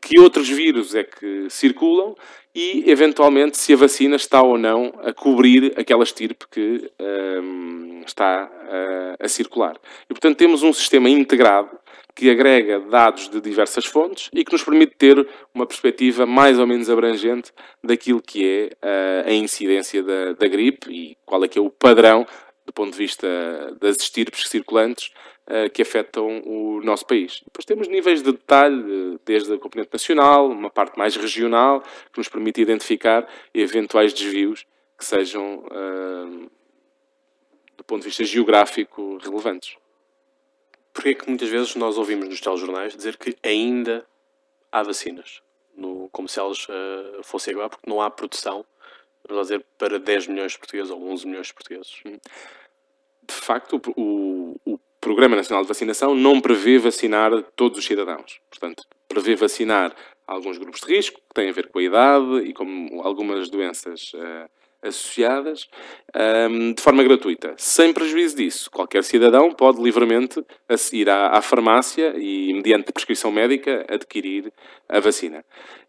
que 0.00 0.18
outros 0.18 0.48
vírus 0.48 0.94
é 0.94 1.04
que 1.04 1.48
circulam 1.50 2.14
e, 2.54 2.84
eventualmente, 2.90 3.56
se 3.56 3.72
a 3.72 3.76
vacina 3.76 4.16
está 4.16 4.42
ou 4.42 4.56
não 4.56 4.92
a 5.02 5.12
cobrir 5.12 5.74
aquela 5.76 6.02
estirpe 6.02 6.46
que 6.50 6.90
um, 7.00 8.02
está 8.06 8.46
uh, 8.46 9.24
a 9.24 9.28
circular. 9.28 9.76
E, 10.04 10.14
portanto, 10.14 10.38
temos 10.38 10.62
um 10.62 10.72
sistema 10.72 11.10
integrado 11.10 11.70
que 12.18 12.28
agrega 12.28 12.80
dados 12.80 13.28
de 13.28 13.40
diversas 13.40 13.86
fontes 13.86 14.28
e 14.34 14.44
que 14.44 14.50
nos 14.50 14.64
permite 14.64 14.96
ter 14.96 15.28
uma 15.54 15.64
perspectiva 15.64 16.26
mais 16.26 16.58
ou 16.58 16.66
menos 16.66 16.90
abrangente 16.90 17.52
daquilo 17.80 18.20
que 18.20 18.44
é 18.44 19.24
uh, 19.24 19.28
a 19.28 19.32
incidência 19.32 20.02
da, 20.02 20.32
da, 20.32 20.48
gripe 20.48 20.90
e 20.90 21.16
qual 21.24 21.44
é 21.44 21.48
que 21.48 21.60
é 21.60 21.62
o 21.62 21.70
padrão 21.70 22.26
do 22.66 22.72
ponto 22.72 22.90
de 22.90 22.98
vista 22.98 23.28
das 23.80 23.98
estirpes 23.98 24.48
circulantes 24.48 25.12
uh, 25.46 25.70
que 25.70 25.80
afetam 25.80 26.42
o 26.44 26.80
nosso 26.82 27.06
país. 27.06 27.40
Depois 27.44 27.64
temos 27.64 27.86
níveis 27.86 28.20
de 28.20 28.32
detalhe, 28.32 29.16
desde 29.24 29.54
a 29.54 29.58
componente 29.58 29.90
nacional, 29.92 30.48
uma 30.48 30.70
parte 30.70 30.98
mais 30.98 31.14
regional, 31.14 31.84
que 32.12 32.18
nos 32.18 32.28
permite 32.28 32.60
identificar 32.60 33.28
eventuais 33.54 34.12
desvios 34.12 34.66
que 34.98 35.04
sejam, 35.04 35.64
uh, 35.66 36.50
do 37.76 37.84
ponto 37.84 38.00
de 38.00 38.08
vista 38.08 38.24
geográfico, 38.24 39.18
relevantes. 39.18 39.76
Porquê 40.98 41.10
é 41.10 41.14
que 41.14 41.28
muitas 41.28 41.48
vezes 41.48 41.76
nós 41.76 41.96
ouvimos 41.96 42.28
nos 42.28 42.40
telejornais 42.40 42.96
dizer 42.96 43.16
que 43.16 43.36
ainda 43.44 44.04
há 44.72 44.82
vacinas, 44.82 45.40
no, 45.76 46.08
como 46.10 46.28
se 46.28 46.40
elas 46.40 46.66
uh, 46.68 47.22
fossem 47.22 47.54
agora, 47.54 47.68
porque 47.68 47.88
não 47.88 48.02
há 48.02 48.10
produção, 48.10 48.64
vamos 49.28 49.46
dizer, 49.46 49.64
para 49.78 50.00
10 50.00 50.26
milhões 50.26 50.50
de 50.50 50.58
portugueses 50.58 50.90
ou 50.90 51.00
11 51.08 51.24
milhões 51.24 51.46
de 51.46 51.54
portugueses? 51.54 52.02
De 52.04 53.32
facto, 53.32 53.80
o, 53.96 54.56
o 54.66 54.80
Programa 55.00 55.36
Nacional 55.36 55.62
de 55.62 55.68
Vacinação 55.68 56.16
não 56.16 56.40
prevê 56.40 56.78
vacinar 56.78 57.44
todos 57.54 57.78
os 57.78 57.84
cidadãos. 57.84 58.40
Portanto, 58.50 58.82
prevê 59.06 59.36
vacinar 59.36 59.94
alguns 60.26 60.58
grupos 60.58 60.80
de 60.80 60.96
risco, 60.96 61.20
que 61.20 61.34
têm 61.34 61.48
a 61.48 61.52
ver 61.52 61.68
com 61.68 61.78
a 61.78 61.82
idade 61.84 62.38
e 62.38 62.52
com 62.52 63.00
algumas 63.04 63.48
doenças 63.48 64.12
uh, 64.14 64.50
associadas 64.82 65.68
um, 66.50 66.72
de 66.72 66.82
forma 66.82 67.02
gratuita. 67.02 67.54
Sem 67.56 67.92
prejuízo 67.92 68.36
disso, 68.36 68.70
qualquer 68.70 69.02
cidadão 69.04 69.52
pode 69.52 69.82
livremente 69.82 70.44
ir 70.92 71.08
à, 71.08 71.38
à 71.38 71.42
farmácia 71.42 72.14
e, 72.16 72.52
mediante 72.54 72.92
prescrição 72.92 73.30
médica, 73.30 73.84
adquirir 73.88 74.52
a 74.88 75.00
vacina 75.00 75.44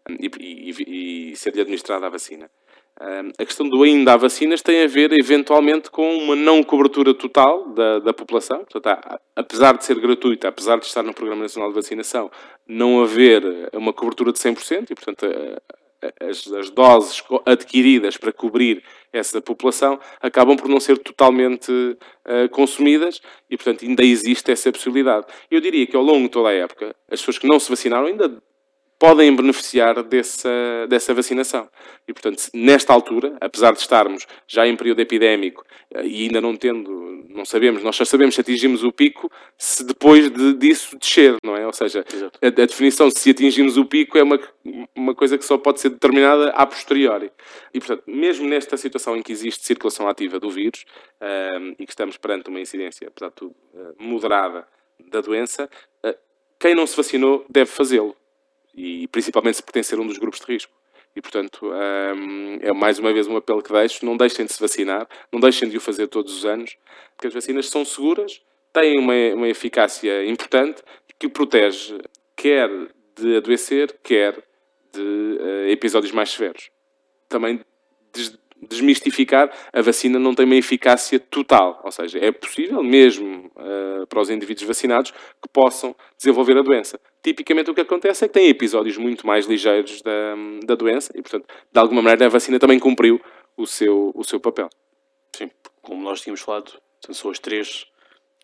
e, 0.08 0.30
e, 0.38 1.30
e 1.32 1.36
ser-lhe 1.36 1.60
administrada 1.60 2.06
a 2.06 2.10
vacina. 2.10 2.50
Um, 3.00 3.30
a 3.38 3.46
questão 3.46 3.66
do 3.66 3.82
ainda 3.82 4.12
há 4.12 4.16
vacinas 4.18 4.60
tem 4.60 4.82
a 4.82 4.86
ver, 4.86 5.10
eventualmente, 5.18 5.90
com 5.90 6.16
uma 6.18 6.36
não 6.36 6.62
cobertura 6.62 7.14
total 7.14 7.72
da, 7.72 7.98
da 7.98 8.12
população. 8.12 8.58
Portanto, 8.58 8.88
há, 8.88 9.18
apesar 9.34 9.74
de 9.78 9.86
ser 9.86 9.98
gratuita, 9.98 10.48
apesar 10.48 10.78
de 10.78 10.84
estar 10.84 11.02
no 11.02 11.14
Programa 11.14 11.42
Nacional 11.42 11.70
de 11.70 11.76
Vacinação, 11.76 12.30
não 12.66 13.02
haver 13.02 13.42
uma 13.72 13.94
cobertura 13.94 14.32
de 14.32 14.38
100%, 14.38 14.90
e, 14.90 14.94
portanto, 14.94 15.24
as, 16.20 16.46
as, 16.46 16.70
doses 16.70 17.22
adquiridas 17.44 18.16
para 18.16 18.32
cobrir 18.32 18.82
essa 19.12 19.40
população 19.40 19.98
acabam 20.20 20.56
por 20.56 20.68
não 20.68 20.80
ser 20.80 20.98
totalmente 20.98 21.70
uh, 21.70 22.48
consumidas 22.50 23.20
e, 23.48 23.56
portanto, 23.56 23.84
ainda 23.84 24.04
existe 24.04 24.50
essa 24.50 24.72
possibilidade. 24.72 25.26
Eu 25.50 25.60
diria 25.60 25.86
que 25.86 25.96
ao 25.96 26.02
longo 26.02 26.22
de 26.22 26.30
toda 26.30 26.48
a 26.48 26.54
época, 26.54 26.94
as 27.10 27.20
pessoas 27.20 27.38
que 27.38 27.48
não 27.48 27.60
se 27.60 27.68
vacinaram 27.68 28.06
ainda 28.06 28.42
podem 29.00 29.34
beneficiar 29.34 30.02
dessa, 30.02 30.50
dessa 30.86 31.14
vacinação. 31.14 31.66
E, 32.06 32.12
portanto, 32.12 32.42
nesta 32.52 32.92
altura, 32.92 33.34
apesar 33.40 33.72
de 33.72 33.80
estarmos 33.80 34.26
já 34.46 34.68
em 34.68 34.76
período 34.76 35.00
epidémico 35.00 35.64
eh, 35.94 36.06
e 36.06 36.22
ainda 36.24 36.38
não 36.38 36.54
tendo, 36.54 37.24
não 37.30 37.46
sabemos, 37.46 37.82
nós 37.82 37.96
só 37.96 38.04
sabemos 38.04 38.34
se 38.34 38.42
atingimos 38.42 38.84
o 38.84 38.92
pico 38.92 39.32
se 39.56 39.84
depois 39.84 40.30
de, 40.30 40.52
disso 40.52 40.98
descer, 40.98 41.36
não 41.42 41.56
é? 41.56 41.66
Ou 41.66 41.72
seja, 41.72 42.04
a, 42.42 42.46
a, 42.46 42.50
definição 42.50 43.08
de 43.08 43.18
se 43.18 43.30
atingimos 43.30 43.78
o 43.78 43.86
pico 43.86 44.18
é 44.18 44.22
uma, 44.22 44.38
uma 44.94 45.14
coisa 45.14 45.38
que 45.38 45.46
só 45.46 45.56
pode 45.56 45.80
ser 45.80 45.88
determinada 45.88 46.50
a 46.50 46.66
posteriori. 46.66 47.32
E, 47.72 47.78
portanto, 47.78 48.02
mesmo 48.06 48.46
nesta 48.46 48.76
situação 48.76 49.16
em 49.16 49.22
que 49.22 49.32
existe 49.32 49.64
circulação 49.64 50.08
ativa 50.08 50.38
do 50.38 50.50
vírus 50.50 50.84
um, 51.22 51.24
eh, 51.70 51.76
e 51.78 51.86
que 51.86 51.92
estamos 51.92 52.18
perante 52.18 52.50
uma 52.50 52.60
incidência, 52.60 53.08
apesar 53.08 53.30
de 53.30 53.34
tudo, 53.34 53.54
uh, 53.72 53.94
moderada 53.98 54.68
da 55.10 55.22
doença, 55.22 55.70
uh, 56.04 56.14
quem 56.58 56.74
não 56.74 56.86
se 56.86 56.94
vacinou 56.94 57.46
deve 57.48 57.70
fazê-lo 57.70 58.14
e 58.74 59.06
principalmente 59.08 59.56
se 59.56 59.62
pertencer 59.62 59.98
a 59.98 60.02
um 60.02 60.06
dos 60.06 60.18
grupos 60.18 60.40
de 60.40 60.46
risco. 60.52 60.72
E, 61.14 61.20
portanto, 61.20 61.66
hum, 61.66 62.58
é 62.62 62.72
mais 62.72 62.98
uma 62.98 63.12
vez 63.12 63.26
um 63.26 63.36
apelo 63.36 63.62
que 63.62 63.72
deixo: 63.72 64.04
não 64.04 64.16
deixem 64.16 64.44
de 64.46 64.52
se 64.52 64.60
vacinar, 64.60 65.08
não 65.32 65.40
deixem 65.40 65.68
de 65.68 65.76
o 65.76 65.80
fazer 65.80 66.06
todos 66.06 66.36
os 66.36 66.44
anos, 66.44 66.76
porque 67.16 67.26
as 67.26 67.34
vacinas 67.34 67.68
são 67.68 67.84
seguras, 67.84 68.40
têm 68.72 68.98
uma, 68.98 69.14
uma 69.34 69.48
eficácia 69.48 70.24
importante 70.24 70.82
que 71.18 71.28
protege 71.28 71.98
quer 72.36 72.70
de 73.16 73.36
adoecer, 73.36 73.98
quer 74.02 74.32
de 74.92 75.00
uh, 75.00 75.68
episódios 75.68 76.12
mais 76.12 76.30
severos. 76.30 76.70
Também 77.28 77.60
desmistificar, 78.68 79.50
a 79.72 79.80
vacina 79.80 80.18
não 80.18 80.34
tem 80.34 80.44
uma 80.44 80.56
eficácia 80.56 81.18
total, 81.18 81.80
ou 81.82 81.90
seja, 81.90 82.18
é 82.18 82.30
possível 82.30 82.82
mesmo 82.82 83.50
uh, 83.56 84.06
para 84.06 84.20
os 84.20 84.30
indivíduos 84.30 84.66
vacinados 84.66 85.10
que 85.10 85.48
possam 85.52 85.94
desenvolver 86.16 86.56
a 86.58 86.62
doença. 86.62 87.00
Tipicamente 87.22 87.70
o 87.70 87.74
que 87.74 87.82
acontece 87.82 88.24
é 88.24 88.28
que 88.28 88.34
tem 88.34 88.48
episódios 88.48 88.96
muito 88.96 89.26
mais 89.26 89.46
ligeiros 89.46 90.00
da, 90.00 90.34
da 90.64 90.74
doença 90.74 91.12
e, 91.14 91.20
portanto, 91.20 91.46
de 91.70 91.78
alguma 91.78 92.00
maneira 92.00 92.26
a 92.26 92.28
vacina 92.30 92.58
também 92.58 92.78
cumpriu 92.78 93.20
o 93.56 93.66
seu, 93.66 94.10
o 94.14 94.24
seu 94.24 94.40
papel. 94.40 94.70
Sim, 95.36 95.50
como 95.82 96.02
nós 96.02 96.22
tínhamos 96.22 96.40
falado, 96.40 96.72
são 97.10 97.30
as 97.30 97.38
três 97.38 97.86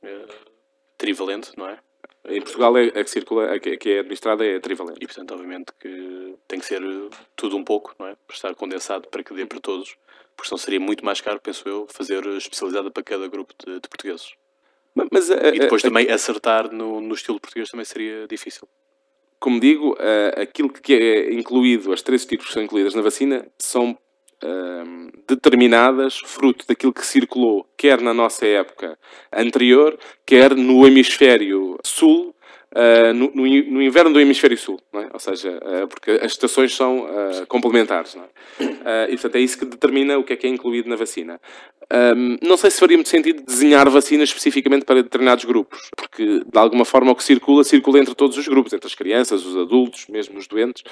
uh, 0.03 0.33
trivalente, 0.99 1.53
não 1.57 1.69
é? 1.69 1.79
Em 2.29 2.41
Portugal 2.41 2.77
é, 2.77 2.89
a 2.89 3.05
que 3.05 3.11
circula, 3.11 3.55
a 3.55 3.59
que 3.59 3.89
é 3.89 4.01
administrada 4.01 4.45
é 4.45 4.59
trivalente. 4.59 4.99
E 5.01 5.07
portanto, 5.07 5.33
obviamente 5.33 5.73
que 5.79 6.35
tem 6.47 6.59
que 6.59 6.67
ser 6.67 6.83
tudo 7.35 7.57
um 7.57 7.65
pouco, 7.65 7.95
não 7.99 8.09
é? 8.09 8.17
Para 8.27 8.35
estar 8.35 8.55
condensado 8.55 9.09
para 9.09 9.23
que 9.23 9.33
dê 9.33 9.47
para 9.47 9.61
todos, 9.61 9.97
porque 10.37 10.49
senão 10.49 10.59
seria 10.59 10.81
muito 10.81 11.05
mais 11.05 11.21
caro, 11.21 11.41
penso 11.41 11.69
eu, 11.69 11.87
fazer 11.89 12.27
especializada 12.37 12.91
para 12.91 13.03
cada 13.03 13.29
grupo 13.29 13.55
de, 13.65 13.81
de 13.81 13.89
portugueses. 13.89 14.35
Mas, 15.13 15.31
a, 15.31 15.49
e 15.49 15.59
depois 15.59 15.85
a, 15.85 15.89
também 15.89 16.11
a, 16.11 16.15
acertar 16.15 16.73
no, 16.73 17.01
no 17.01 17.15
estilo 17.15 17.41
português 17.41 17.71
também 17.71 17.85
seria 17.85 18.27
difícil. 18.27 18.67
Como 19.39 19.61
digo, 19.61 19.97
aquilo 20.35 20.71
que 20.71 20.95
é 20.95 21.35
incluído, 21.35 21.93
as 21.93 22.01
três 22.01 22.25
tipos 22.25 22.47
que 22.47 22.53
são 22.55 22.63
incluídas 22.63 22.95
na 22.95 23.03
vacina, 23.03 23.47
são 23.59 23.97
um, 24.45 25.11
determinadas 25.27 26.19
fruto 26.19 26.67
daquilo 26.67 26.93
que 26.93 27.05
circulou, 27.05 27.67
quer 27.77 28.01
na 28.01 28.13
nossa 28.13 28.47
época 28.47 28.99
anterior, 29.33 29.99
quer 30.25 30.55
no 30.55 30.87
hemisfério 30.87 31.79
sul, 31.85 32.35
uh, 32.77 33.15
no, 33.15 33.31
no, 33.35 33.43
no, 33.43 33.83
inverno 33.83 34.13
do 34.13 34.21
hemisfério 34.21 34.57
sul, 34.57 34.79
é? 34.95 35.09
ou 35.13 35.19
seja, 35.19 35.59
uh, 35.59 35.89
porque 35.89 36.11
as 36.11 36.33
estações 36.33 36.75
são 36.75 37.01
uh, 37.01 37.47
complementares. 37.49 38.17
É? 38.85 39.07
e, 39.09 39.13
portanto, 39.13 39.37
é 39.37 39.41
isso 39.41 39.59
que 39.59 39.65
determina 39.65 40.19
o 40.19 40.25
que 40.25 40.35
é 40.35 40.37
que 40.37 40.47
é 40.47 40.51
incluído 40.51 40.89
na 40.89 40.97
vacina. 40.97 41.41
Um, 41.93 42.37
não 42.43 42.57
sei 42.57 42.71
se 42.71 42.81
faria 42.81 42.97
muito 42.97 43.09
sentido 43.09 43.43
desenhar 43.45 43.89
vacinas 43.89 44.29
especificamente 44.29 44.85
para 44.85 45.03
determinados 45.03 45.45
grupos, 45.45 45.89
porque 45.97 46.41
de 46.41 46.59
alguma 46.59 46.85
forma 46.85 47.13
o 47.13 47.15
que 47.15 47.23
circula, 47.23 47.65
circula 47.65 48.01
entre 48.01 48.15
todos 48.15 48.37
os 48.37 48.47
grupos, 48.49 48.73
entre 48.73 48.87
as 48.87 48.95
crianças, 48.95 49.45
os 49.45 49.57
adultos, 49.57 50.07
mesmo 50.09 50.39
os 50.39 50.47
doentes. 50.47 50.83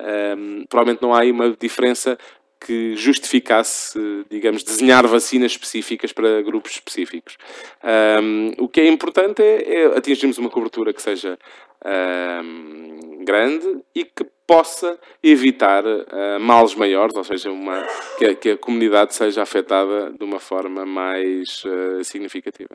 Um, 0.00 0.64
provavelmente 0.68 1.02
não 1.02 1.12
há 1.12 1.20
aí 1.20 1.30
uma 1.30 1.50
diferença 1.50 2.16
que 2.64 2.96
justificasse, 2.96 3.98
digamos, 4.30 4.64
desenhar 4.64 5.06
vacinas 5.06 5.52
específicas 5.52 6.12
para 6.14 6.40
grupos 6.40 6.72
específicos. 6.72 7.36
Um, 8.22 8.52
o 8.58 8.68
que 8.68 8.80
é 8.80 8.88
importante 8.88 9.42
é, 9.42 9.82
é, 9.82 9.86
atingirmos 9.98 10.38
uma 10.38 10.48
cobertura 10.48 10.94
que 10.94 11.02
seja 11.02 11.38
um, 11.84 13.22
grande 13.22 13.82
e 13.94 14.06
que 14.06 14.24
possa 14.46 14.98
evitar 15.22 15.84
uh, 15.84 16.40
males 16.40 16.74
maiores, 16.74 17.14
ou 17.14 17.24
seja, 17.24 17.50
uma, 17.50 17.86
que, 18.18 18.24
a, 18.24 18.34
que, 18.34 18.50
a, 18.52 18.56
comunidade 18.56 19.14
seja 19.14 19.42
afetada 19.42 20.10
de 20.10 20.24
uma 20.24 20.40
forma 20.40 20.86
mais 20.86 21.62
uh, 21.64 22.02
significativa. 22.02 22.74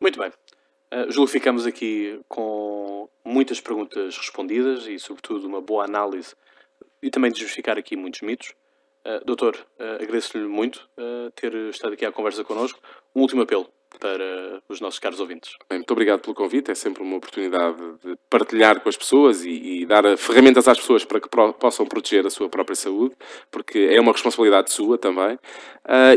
Muito 0.00 0.20
bem. 0.20 0.30
Uh, 0.92 1.26
ficamos 1.26 1.66
aqui 1.66 2.20
com 2.28 3.08
muitas 3.24 3.60
perguntas 3.60 4.16
respondidas 4.16 4.86
e, 4.86 5.00
sobretudo, 5.00 5.48
uma 5.48 5.60
boa 5.60 5.84
análise 5.84 6.34
e 7.04 7.10
também 7.10 7.30
desmistificar 7.30 7.76
aqui 7.76 7.94
muitos 7.94 8.22
mitos. 8.22 8.54
Uh, 9.06 9.22
doutor, 9.26 9.54
uh, 9.78 10.02
agradeço-lhe 10.02 10.48
muito 10.48 10.88
uh, 10.98 11.30
ter 11.32 11.54
estado 11.68 11.92
aqui 11.92 12.06
à 12.06 12.10
conversa 12.10 12.42
connosco. 12.42 12.80
Um 13.14 13.20
último 13.20 13.42
apelo 13.42 13.68
para 14.00 14.62
os 14.66 14.80
nossos 14.80 14.98
caros 14.98 15.20
ouvintes. 15.20 15.52
Bem, 15.68 15.78
muito 15.78 15.90
obrigado 15.90 16.20
pelo 16.20 16.34
convite. 16.34 16.70
É 16.70 16.74
sempre 16.74 17.02
uma 17.02 17.18
oportunidade 17.18 17.76
de 18.02 18.16
partilhar 18.30 18.80
com 18.80 18.88
as 18.88 18.96
pessoas 18.96 19.44
e, 19.44 19.82
e 19.82 19.86
dar 19.86 20.16
ferramentas 20.16 20.66
às 20.66 20.80
pessoas 20.80 21.04
para 21.04 21.20
que 21.20 21.28
pro, 21.28 21.52
possam 21.52 21.86
proteger 21.86 22.26
a 22.26 22.30
sua 22.30 22.48
própria 22.48 22.74
saúde, 22.74 23.14
porque 23.52 23.90
é 23.92 24.00
uma 24.00 24.10
responsabilidade 24.10 24.72
sua 24.72 24.96
também. 24.96 25.38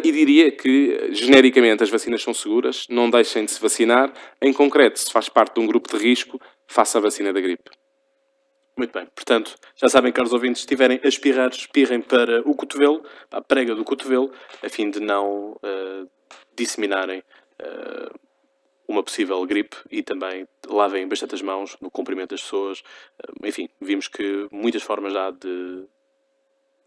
e 0.03 0.11
diria 0.11 0.49
que, 0.49 1.09
genericamente, 1.11 1.83
as 1.83 1.89
vacinas 1.89 2.23
são 2.23 2.33
seguras. 2.33 2.87
Não 2.89 3.09
deixem 3.09 3.43
de 3.45 3.51
se 3.51 3.61
vacinar. 3.61 4.11
Em 4.41 4.53
concreto, 4.53 4.97
se 4.97 5.11
faz 5.11 5.29
parte 5.29 5.55
de 5.55 5.59
um 5.59 5.67
grupo 5.67 5.95
de 5.95 6.01
risco, 6.01 6.39
faça 6.65 6.97
a 6.97 7.01
vacina 7.01 7.31
da 7.31 7.41
gripe. 7.41 7.69
Muito 8.77 8.93
bem. 8.93 9.07
Portanto, 9.07 9.55
já 9.75 9.89
sabem, 9.89 10.13
caros 10.13 10.33
ouvintes, 10.33 10.61
se 10.61 10.65
estiverem 10.65 11.01
a 11.03 11.07
espirrar, 11.07 11.49
espirrem 11.49 11.99
para 11.99 12.47
o 12.47 12.55
cotovelo, 12.55 13.03
para 13.27 13.39
a 13.39 13.41
prega 13.41 13.73
do 13.73 13.83
cotovelo, 13.83 14.31
a 14.63 14.69
fim 14.69 14.91
de 14.91 14.99
não 14.99 15.53
uh, 15.53 16.09
disseminarem 16.55 17.23
uh, 17.59 18.19
uma 18.87 19.01
possível 19.01 19.43
gripe 19.47 19.75
e 19.89 20.03
também 20.03 20.47
lavem 20.67 21.07
bastante 21.07 21.33
as 21.33 21.41
mãos 21.41 21.75
no 21.81 21.89
cumprimento 21.89 22.29
das 22.29 22.43
pessoas. 22.43 22.81
Uh, 23.19 23.47
enfim, 23.47 23.67
vimos 23.81 24.07
que 24.07 24.47
muitas 24.51 24.83
formas 24.83 25.15
há 25.15 25.31
de 25.31 25.83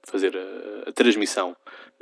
fazer 0.05 0.37
a, 0.37 0.91
a 0.91 0.93
transmissão 0.93 1.57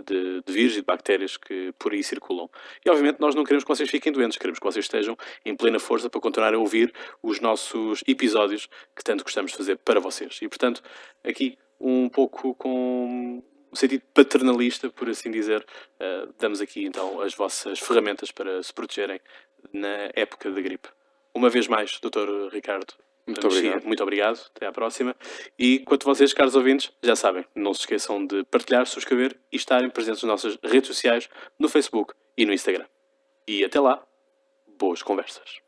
de, 0.04 0.42
de, 0.42 0.52
vírus 0.52 0.74
e 0.74 0.76
de 0.76 0.82
bactérias 0.82 1.36
que 1.36 1.72
por 1.78 1.92
aí 1.92 2.02
circulam. 2.02 2.48
E 2.84 2.90
obviamente 2.90 3.20
nós 3.20 3.34
não 3.34 3.44
queremos 3.44 3.64
que 3.64 3.68
vocês 3.68 3.90
fiquem 3.90 4.12
doentes, 4.12 4.38
queremos 4.38 4.58
que 4.58 4.64
vocês 4.64 4.84
estejam 4.84 5.16
em 5.44 5.56
plena 5.56 5.78
força 5.78 6.08
para 6.08 6.20
continuar 6.20 6.54
a 6.54 6.58
ouvir 6.58 6.92
os 7.22 7.40
nossos 7.40 8.02
episódios 8.06 8.68
que 8.94 9.02
tanto 9.02 9.24
gostamos 9.24 9.52
de 9.52 9.56
fazer 9.56 9.76
para 9.78 10.00
vocês. 10.00 10.38
E 10.42 10.48
portanto, 10.48 10.82
aqui 11.24 11.58
um 11.80 12.08
pouco 12.08 12.54
com 12.54 13.42
um 13.70 13.76
sentido 13.76 14.02
paternalista, 14.14 14.90
por 14.90 15.08
assim 15.08 15.30
dizer, 15.30 15.64
uh, 16.00 16.32
damos 16.38 16.60
aqui 16.60 16.84
então 16.84 17.20
as 17.20 17.34
vossas 17.34 17.78
ferramentas 17.78 18.30
para 18.30 18.62
se 18.62 18.72
protegerem 18.72 19.20
na 19.72 20.10
época 20.14 20.50
da 20.50 20.60
gripe. 20.60 20.88
Uma 21.34 21.50
vez 21.50 21.68
mais, 21.68 22.00
Dr. 22.00 22.48
Ricardo, 22.52 22.94
muito 23.28 23.46
obrigado. 23.46 23.84
Muito 23.84 24.02
obrigado. 24.02 24.50
Até 24.54 24.66
à 24.66 24.72
próxima. 24.72 25.14
E 25.58 25.80
quanto 25.80 26.04
vocês, 26.04 26.32
caros 26.32 26.54
ouvintes, 26.54 26.90
já 27.02 27.14
sabem, 27.14 27.44
não 27.54 27.74
se 27.74 27.80
esqueçam 27.80 28.24
de 28.26 28.42
partilhar, 28.44 28.86
subscrever 28.86 29.38
e 29.52 29.56
estarem 29.56 29.90
presentes 29.90 30.22
nas 30.22 30.30
nossas 30.30 30.58
redes 30.64 30.88
sociais, 30.88 31.28
no 31.58 31.68
Facebook 31.68 32.14
e 32.36 32.46
no 32.46 32.52
Instagram. 32.52 32.86
E 33.46 33.64
até 33.64 33.78
lá, 33.78 34.02
boas 34.78 35.02
conversas. 35.02 35.67